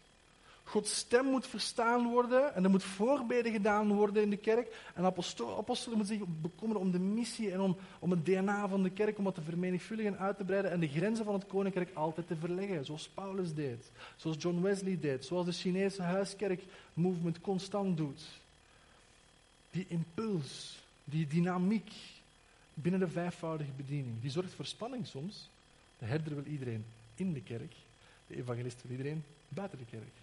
[0.68, 4.92] Gods stem moet verstaan worden en er moet voorbeden gedaan worden in de kerk.
[4.94, 5.64] En apostelen,
[5.98, 9.24] moeten zich bekommeren om de missie en om, om het DNA van de kerk, om
[9.24, 12.36] dat te vermenigvuldigen en uit te breiden en de grenzen van het koninkrijk altijd te
[12.36, 12.86] verleggen.
[12.86, 18.44] Zoals Paulus deed, zoals John Wesley deed, zoals de Chinese huiskerk movement constant doet
[19.76, 21.92] die impuls, die dynamiek
[22.74, 25.50] binnen de vijfvoudige bediening, die zorgt voor spanning soms.
[26.00, 27.74] De herder wil iedereen in de kerk,
[28.28, 30.14] de evangelist wil iedereen buiten de kerk.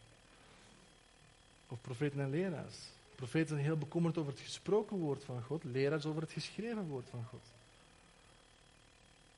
[1.68, 2.76] Of profeten en leraars.
[3.14, 7.08] Profeten zijn heel bekommerd over het gesproken woord van God, leraars over het geschreven woord
[7.10, 7.42] van God.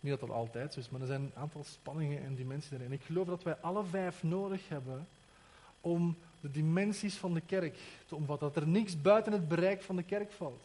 [0.01, 2.87] Niet dat dat altijd zo is, maar er zijn een aantal spanningen en dimensies erin.
[2.87, 5.07] En ik geloof dat wij alle vijf nodig hebben
[5.85, 7.77] om de dimensies van de kerk
[8.07, 8.53] te omvatten.
[8.53, 10.65] Dat er niks buiten het bereik van de kerk valt.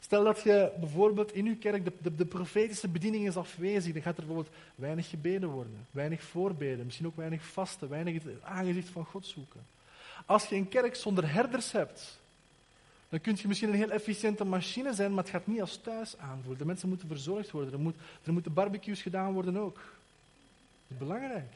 [0.00, 4.02] Stel dat je bijvoorbeeld in uw kerk de, de, de, profetische bediening is afwezig, dan
[4.02, 8.88] gaat er bijvoorbeeld weinig gebeden worden, weinig voorbeden, misschien ook weinig vasten, weinig het aangezicht
[8.88, 9.60] van God zoeken.
[10.26, 12.18] Als je een kerk zonder herders hebt,
[13.08, 16.18] Dan kun je misschien een heel efficiënte machine zijn, maar het gaat niet als thuis
[16.18, 16.58] aanvoelen.
[16.58, 17.72] De mensen moeten verzorgd worden.
[17.72, 19.74] Er, moet, er moeten barbecues gedaan worden ook.
[19.74, 21.52] Dat is belangrijk.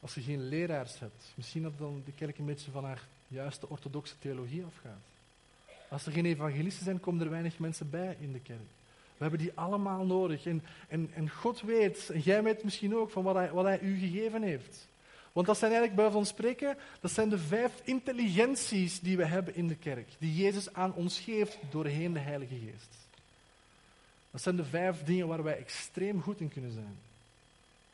[0.00, 3.68] Als je geen leraars hebt, misschien dat dan de kerk een beetje van haar juiste
[3.68, 5.02] orthodoxe theologie afgaat.
[5.88, 8.58] Als er geen evangelisten zijn, komen er weinig mensen bij in de kerk.
[9.16, 10.46] We hebben die allemaal nodig.
[10.46, 13.80] En, en, en God weet, en jij weet misschien ook, van wat hij, wat hij
[13.80, 14.88] u gegeven heeft.
[15.32, 19.54] Want dat zijn eigenlijk, bij ons spreken, dat zijn de vijf intelligenties die we hebben
[19.54, 20.08] in de kerk.
[20.18, 22.96] Die Jezus aan ons geeft doorheen de Heilige Geest.
[24.30, 26.98] Dat zijn de vijf dingen waar wij extreem goed in kunnen zijn.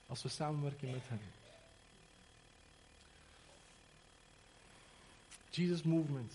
[0.06, 1.18] Als we samenwerken met Hem.
[5.54, 6.32] Jesus Movement.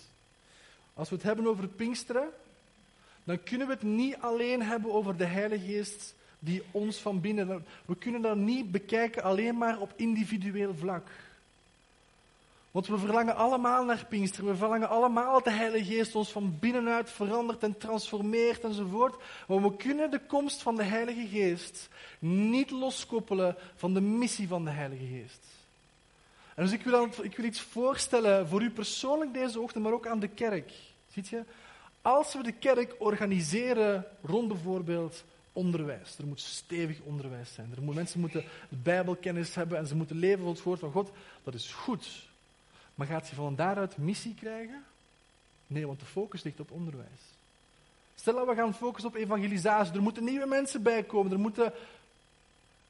[0.93, 2.29] Als we het hebben over Pinksteren,
[3.23, 7.65] dan kunnen we het niet alleen hebben over de Heilige Geest die ons van binnen.
[7.85, 11.07] We kunnen dat niet bekijken alleen maar op individueel vlak.
[12.71, 14.49] Want we verlangen allemaal naar Pinksteren.
[14.49, 19.23] We verlangen allemaal dat de Heilige Geest ons van binnenuit verandert en transformeert enzovoort.
[19.47, 21.89] Maar we kunnen de komst van de Heilige Geest
[22.19, 25.58] niet loskoppelen van de missie van de Heilige Geest.
[26.59, 30.07] En dus ik wil, ik wil iets voorstellen voor u persoonlijk deze ochtend, maar ook
[30.07, 30.71] aan de kerk.
[31.11, 31.43] Ziet je?
[32.01, 36.17] Als we de kerk organiseren rond bijvoorbeeld onderwijs.
[36.17, 37.71] Er moet stevig onderwijs zijn.
[37.75, 40.91] Er moet, mensen moeten de Bijbelkennis hebben en ze moeten leven volgens het woord van
[40.91, 41.11] God.
[41.43, 42.27] Dat is goed.
[42.95, 44.83] Maar gaat je van daaruit missie krijgen?
[45.67, 47.21] Nee, want de focus ligt op onderwijs.
[48.15, 49.93] Stel dat we gaan focussen op evangelisatie.
[49.93, 51.31] Er moeten nieuwe mensen bij komen.
[51.31, 51.73] Er moeten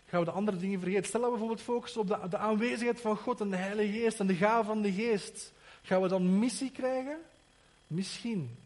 [0.10, 1.06] gaan we de andere dingen vergeten.
[1.06, 4.28] Stel dat we bijvoorbeeld focussen op de, aanwezigheid van God en de Heilige Geest en
[4.28, 5.52] de gave van de Geest.
[5.82, 7.18] Gaan we dan missie krijgen?
[7.88, 8.58] Misschien.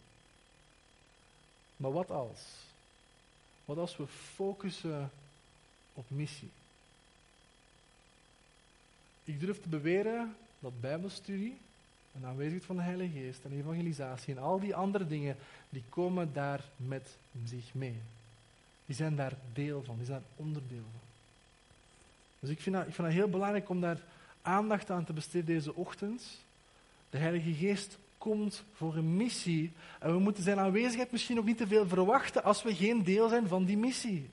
[1.77, 2.39] Maar wat als?
[3.65, 5.11] Wat als we focussen
[5.93, 6.49] op missie?
[9.23, 11.57] Ik durf te beweren dat Bijbelstudie
[12.13, 15.37] en aanwezigheid van de Heilige Geest en evangelisatie en al die andere dingen,
[15.69, 18.01] die komen daar met zich mee.
[18.85, 21.02] Die zijn daar deel van, die zijn daar onderdeel van.
[22.43, 23.97] Dus ik vind, dat, ik vind dat heel belangrijk om daar
[24.41, 26.23] aandacht aan te besteden deze ochtend.
[27.09, 29.71] De Heilige Geest komt voor een missie.
[29.99, 33.29] En we moeten zijn aanwezigheid misschien ook niet te veel verwachten als we geen deel
[33.29, 34.29] zijn van die missie.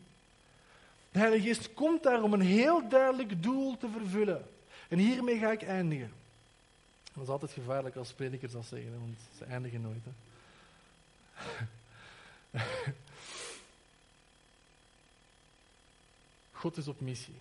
[1.13, 4.49] De Heilige Geest komt daar om een heel duidelijk doel te vervullen.
[4.89, 6.13] En hiermee ga ik eindigen.
[7.13, 10.03] Dat is altijd gevaarlijk als predikers dat zeggen, want ze eindigen nooit.
[10.05, 10.11] Hè.
[16.61, 17.35] God is op missie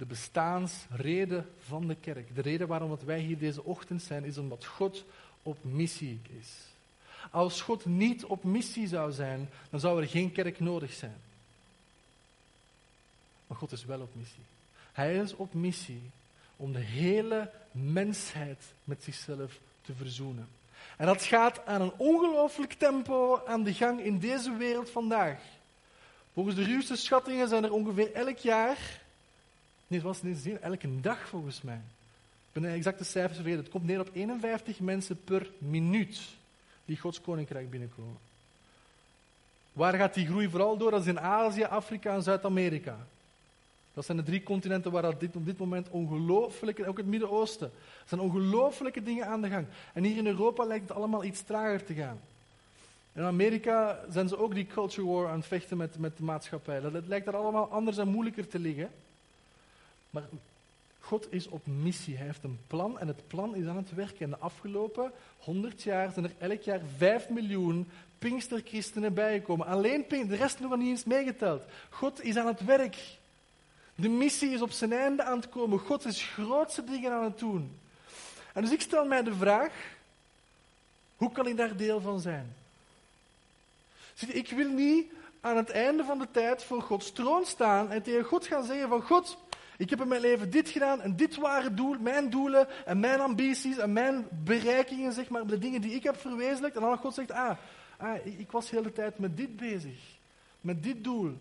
[0.00, 2.34] de bestaansreden van de kerk.
[2.34, 5.04] De reden waarom wij hier deze ochtend zijn, is omdat God
[5.42, 6.48] op missie is.
[7.30, 11.16] Als God niet op missie zou zijn, dan zou er geen kerk nodig zijn.
[13.46, 14.42] Maar God is wel op missie.
[14.92, 16.02] Hij is op missie
[16.56, 20.48] om de hele mensheid met zichzelf te verzoenen.
[20.96, 25.38] En dat gaat aan een ongelooflijk tempo aan de gang in deze wereld vandaag.
[26.32, 28.99] Volgens de ruwste schattingen zijn er ongeveer elk jaar
[29.90, 31.80] Nee, het was niet elke dag volgens mij.
[32.46, 33.60] Ik ben de exacte cijfers vergeten.
[33.60, 36.20] Het komt neer op 51 mensen per minuut
[36.84, 38.18] die Gods koninkrijk binnenkomen.
[39.72, 40.90] Waar gaat die groei vooral door?
[40.90, 42.96] Dat is in Azië, Afrika en Zuid-Amerika.
[43.94, 48.08] Dat zijn de drie continenten waar dit, op dit moment ongelooflijke, ook het Midden-Oosten, er
[48.08, 49.66] zijn ongelooflijke dingen aan de gang.
[49.92, 52.20] En hier in Europa lijkt het allemaal iets trager te gaan.
[53.12, 56.80] In Amerika zijn ze ook die culture war aan het vechten met, met de maatschappij.
[56.80, 58.90] Dat, het lijkt er allemaal anders en moeilijker te liggen.
[60.10, 60.22] Maar
[60.98, 62.16] God is op missie.
[62.16, 64.20] Hij heeft een plan en het plan is aan het werken.
[64.20, 69.66] En de afgelopen 100 jaar zijn er elk jaar 5 miljoen Pinksterchristenen bijgekomen.
[69.66, 71.62] Alleen de rest nog niet eens meegeteld.
[71.90, 72.96] God is aan het werk.
[73.94, 75.78] De missie is op zijn einde aan het komen.
[75.78, 77.78] God is grootste dingen aan het doen.
[78.52, 79.72] En dus ik stel mij de vraag:
[81.16, 82.54] hoe kan ik daar deel van zijn?
[84.14, 88.02] Zie, ik wil niet aan het einde van de tijd voor Gods troon staan en
[88.02, 89.38] tegen God gaan zeggen van God,
[89.80, 93.20] ik heb in mijn leven dit gedaan en dit waren doel, mijn doelen en mijn
[93.20, 96.76] ambities en mijn bereikingen, zeg maar, de dingen die ik heb verwezenlijkt.
[96.76, 97.56] En dan God zegt, ah,
[97.96, 99.98] ah, ik was de hele tijd met dit bezig,
[100.60, 101.38] met dit doel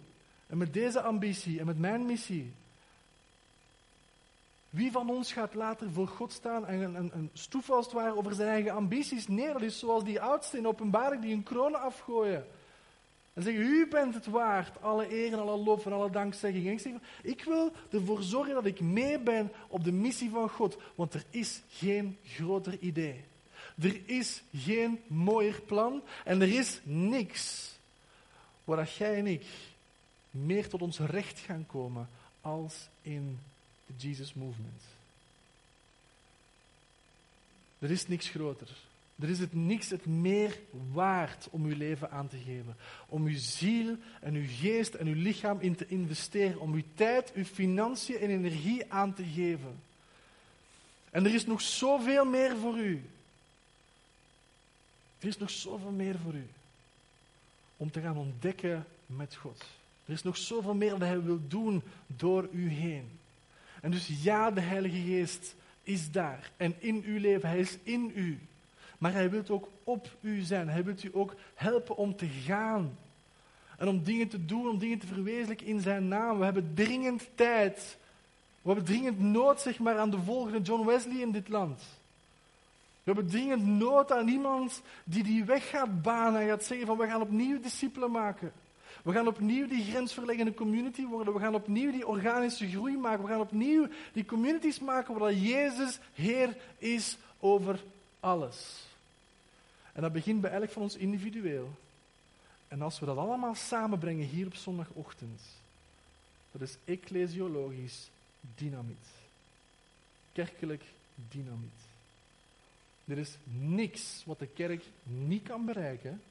[0.47, 2.53] en met deze ambitie en met mijn missie.
[4.69, 7.93] Wie van ons gaat later voor God staan en een, een, een stoef als het
[7.93, 9.27] ware over zijn eigen ambities?
[9.27, 12.45] Nee, dat is zoals die oudsten in openbaring die een kroon afgooien.
[13.33, 16.65] En zeggen, u bent het waard, alle eer en alle lof en alle dankzegging.
[16.65, 20.49] En ik zeg, ik wil ervoor zorgen dat ik mee ben op de missie van
[20.49, 23.23] God, want er is geen groter idee.
[23.81, 27.73] Er is geen mooier plan en er is niks
[28.63, 29.45] waar jij en ik
[30.31, 32.09] meer tot ons recht gaan komen
[32.41, 33.39] als in
[33.85, 34.81] de Jesus Movement.
[37.79, 38.88] Er is niks groter.
[39.19, 40.59] Er is het niks het meer
[40.91, 42.75] waard om uw leven aan te geven.
[43.07, 46.59] Om uw ziel en uw geest en uw lichaam in te investeren.
[46.59, 49.79] Om uw tijd, uw financiën en energie aan te geven.
[51.09, 53.03] En er is nog zoveel meer voor u.
[55.19, 56.47] Er is nog zoveel meer voor u.
[57.77, 59.65] Om te gaan ontdekken met God.
[60.05, 63.09] Er is nog zoveel meer dat Hij wil doen door u heen.
[63.81, 66.51] En dus ja, de Heilige Geest is daar.
[66.57, 68.39] En in uw leven, Hij is in u.
[68.99, 70.69] Maar Hij wil ook op u zijn.
[70.69, 72.97] Hij wil u ook helpen om te gaan.
[73.77, 76.37] En om dingen te doen, om dingen te verwezenlijken in Zijn naam.
[76.37, 77.97] We hebben dringend tijd.
[78.61, 81.81] We hebben dringend nood zeg maar, aan de volgende John Wesley in dit land.
[83.03, 86.97] We hebben dringend nood aan iemand die die weg gaat banen en gaat zeggen van
[86.97, 88.51] we gaan opnieuw discipelen maken.
[89.03, 91.33] We gaan opnieuw die grensverleggende community worden.
[91.33, 93.23] We gaan opnieuw die organische groei maken.
[93.23, 97.79] We gaan opnieuw die communities maken waar Jezus Heer is over
[98.19, 98.88] alles.
[99.99, 101.69] En dat begint bij elk van ons individueel.
[102.67, 105.41] En als we dat allemaal samenbrengen hier op zondagochtend,
[106.51, 108.09] dat is ecclesiologisch
[108.55, 109.07] dynamiet.
[110.33, 110.83] Kerkelijk
[111.29, 111.81] dynamiet.
[113.05, 116.21] Er is niks wat de kerk niet kan bereiken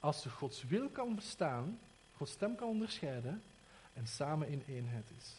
[0.00, 1.78] als ze Gods wil kan verstaan,
[2.16, 3.42] Gods stem kan onderscheiden
[3.94, 5.30] en samen in eenheid is.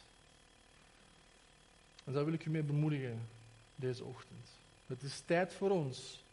[2.03, 3.27] En daar wil ik u mee bemoedigen
[3.75, 4.49] deze ochtend.
[4.87, 6.23] Het is tijd voor ons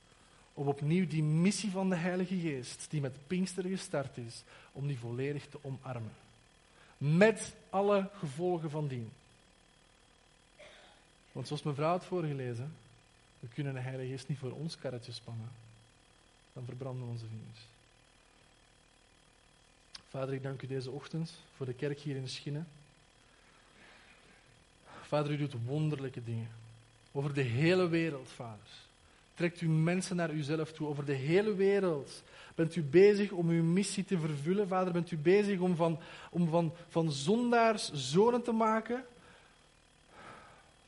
[0.55, 4.43] om opnieuw die missie van de Heilige Geest, die met Pinkster gestart is,
[4.73, 6.13] om die volledig te omarmen.
[6.99, 9.11] Met alle gevolgen van dien.
[11.33, 12.75] Want zoals mevrouw had voorgelezen,
[13.41, 15.51] we kunnen de Heilige Geest niet voor ons karretje spannen.
[16.53, 17.61] Dan verbranden onze vingers.
[20.09, 22.67] Vader, ik dank u deze ochtend voor de kerk hier in Schinnen.
[25.03, 26.51] Vader, u doet wonderlijke dingen.
[27.13, 28.69] Over de hele wereld, vader.
[29.35, 30.89] Trekt u mensen naar uzelf toe.
[30.89, 32.23] Over de hele wereld
[32.55, 34.69] bent u bezig om uw missie te vervullen.
[34.69, 35.99] Vader, bent u bezig om van,
[36.31, 39.05] om van, van zondaars zonen te maken.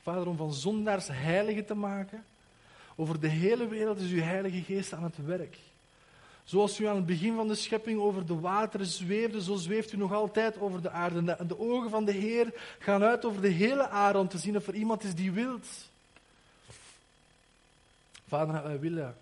[0.01, 2.23] Vader, om van zondaars heiligen te maken.
[2.95, 5.57] Over de hele wereld is uw Heilige Geest aan het werk.
[6.43, 9.97] Zoals u aan het begin van de schepping over de wateren zweefde, zo zweeft u
[9.97, 11.31] nog altijd over de aarde.
[11.31, 14.55] En de, ogen van de Heer gaan uit over de hele aarde om te zien
[14.55, 15.67] of er iemand is die wilt.
[18.27, 19.15] Vader, wij willen.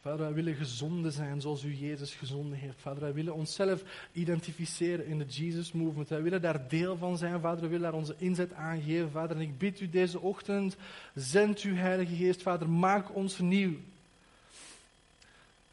[0.00, 2.80] Vader, wij willen gezonden zijn zoals u Jezus gezonden heeft.
[2.80, 3.82] Vader, wij willen onszelf
[4.12, 6.08] identificeren in de Jesus Movement.
[6.08, 7.40] Wij willen daar deel van zijn.
[7.40, 9.10] Vader, we willen daar onze inzet aan geven.
[9.10, 10.76] Vader, en ik bid u deze ochtend,
[11.14, 12.42] zend uw Heilige Geest.
[12.42, 13.74] Vader, maak ons nieuw.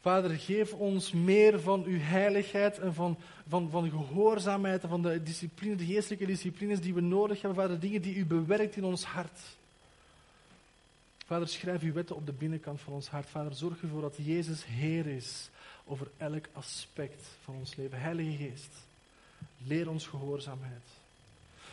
[0.00, 5.22] Vader, geef ons meer van uw heiligheid en van, van, van gehoorzaamheid en van de
[5.22, 7.62] discipline, de geestelijke disciplines die we nodig hebben.
[7.62, 9.40] Vader, dingen die u bewerkt in ons hart.
[11.26, 13.28] Vader, schrijf uw wetten op de binnenkant van ons hart.
[13.28, 15.50] Vader, zorg ervoor dat Jezus Heer is
[15.84, 18.00] over elk aspect van ons leven.
[18.00, 18.70] Heilige Geest,
[19.66, 20.82] leer ons gehoorzaamheid.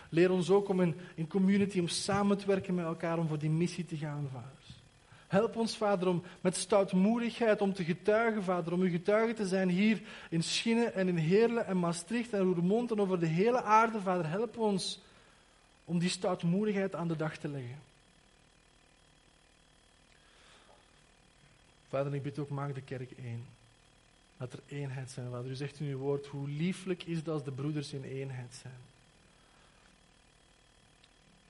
[0.10, 3.38] Leer ons ook om in, in community, om samen te werken met elkaar, om voor
[3.38, 4.60] die missie te gaan, Vader.
[5.28, 9.70] Help ons, Vader, om met stoutmoedigheid om te getuigen, Vader, om uw getuige te zijn
[9.70, 14.02] hier in Schinnen en in Heerlen en Maastricht en Roermond en over de hele aarde,
[14.02, 14.30] Vader.
[14.30, 14.99] Help ons
[15.86, 17.91] om die stoutmoedigheid aan de dag te leggen.
[21.92, 23.46] Vader, ik bid ook, maak de kerk één.
[24.38, 25.52] Dat er eenheid zijn, Vader.
[25.52, 28.80] U zegt in uw woord, hoe lieflijk is het als de broeders in eenheid zijn.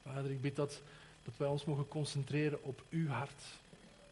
[0.05, 0.81] Vader, ik bid dat,
[1.25, 3.43] dat wij ons mogen concentreren op uw hart.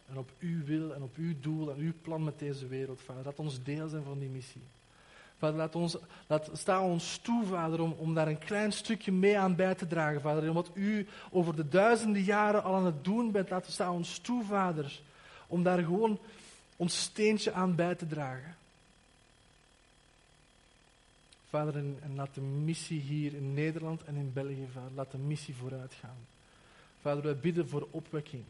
[0.10, 3.24] En op uw wil en op uw doel en uw plan met deze wereld, Vader.
[3.26, 4.62] Laat ons deel zijn van die missie.
[5.38, 9.38] Vader, laat ons, laat, sta ons toe, Vader, om, om daar een klein stukje mee
[9.38, 10.44] aan bij te dragen, Vader.
[10.44, 14.18] En wat u over de duizenden jaren al aan het doen bent, laat sta ons
[14.18, 15.02] toe, Vader,
[15.50, 16.20] om daar gewoon
[16.76, 18.56] ons steentje aan bij te dragen.
[21.50, 25.56] Vader, en, laat de missie hier in Nederland en in België, Vader, laat de missie
[25.56, 26.18] vooruit gaan.
[27.02, 28.44] Vader, wij bidden voor opwekking.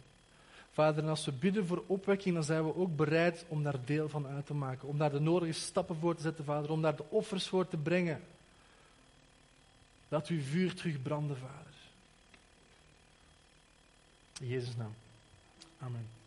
[0.71, 4.09] Vader, en als we bidden voor opwekking, dan zijn we ook bereid om daar deel
[4.09, 4.87] van uit te maken.
[4.87, 6.71] Om daar de nodige stappen voor te zetten, Vader.
[6.71, 8.21] Om daar de offers voor te brengen.
[10.07, 11.73] Dat uw vuur terug branden, Vader.
[14.39, 14.93] In Jezus' naam.
[15.79, 16.18] Amen.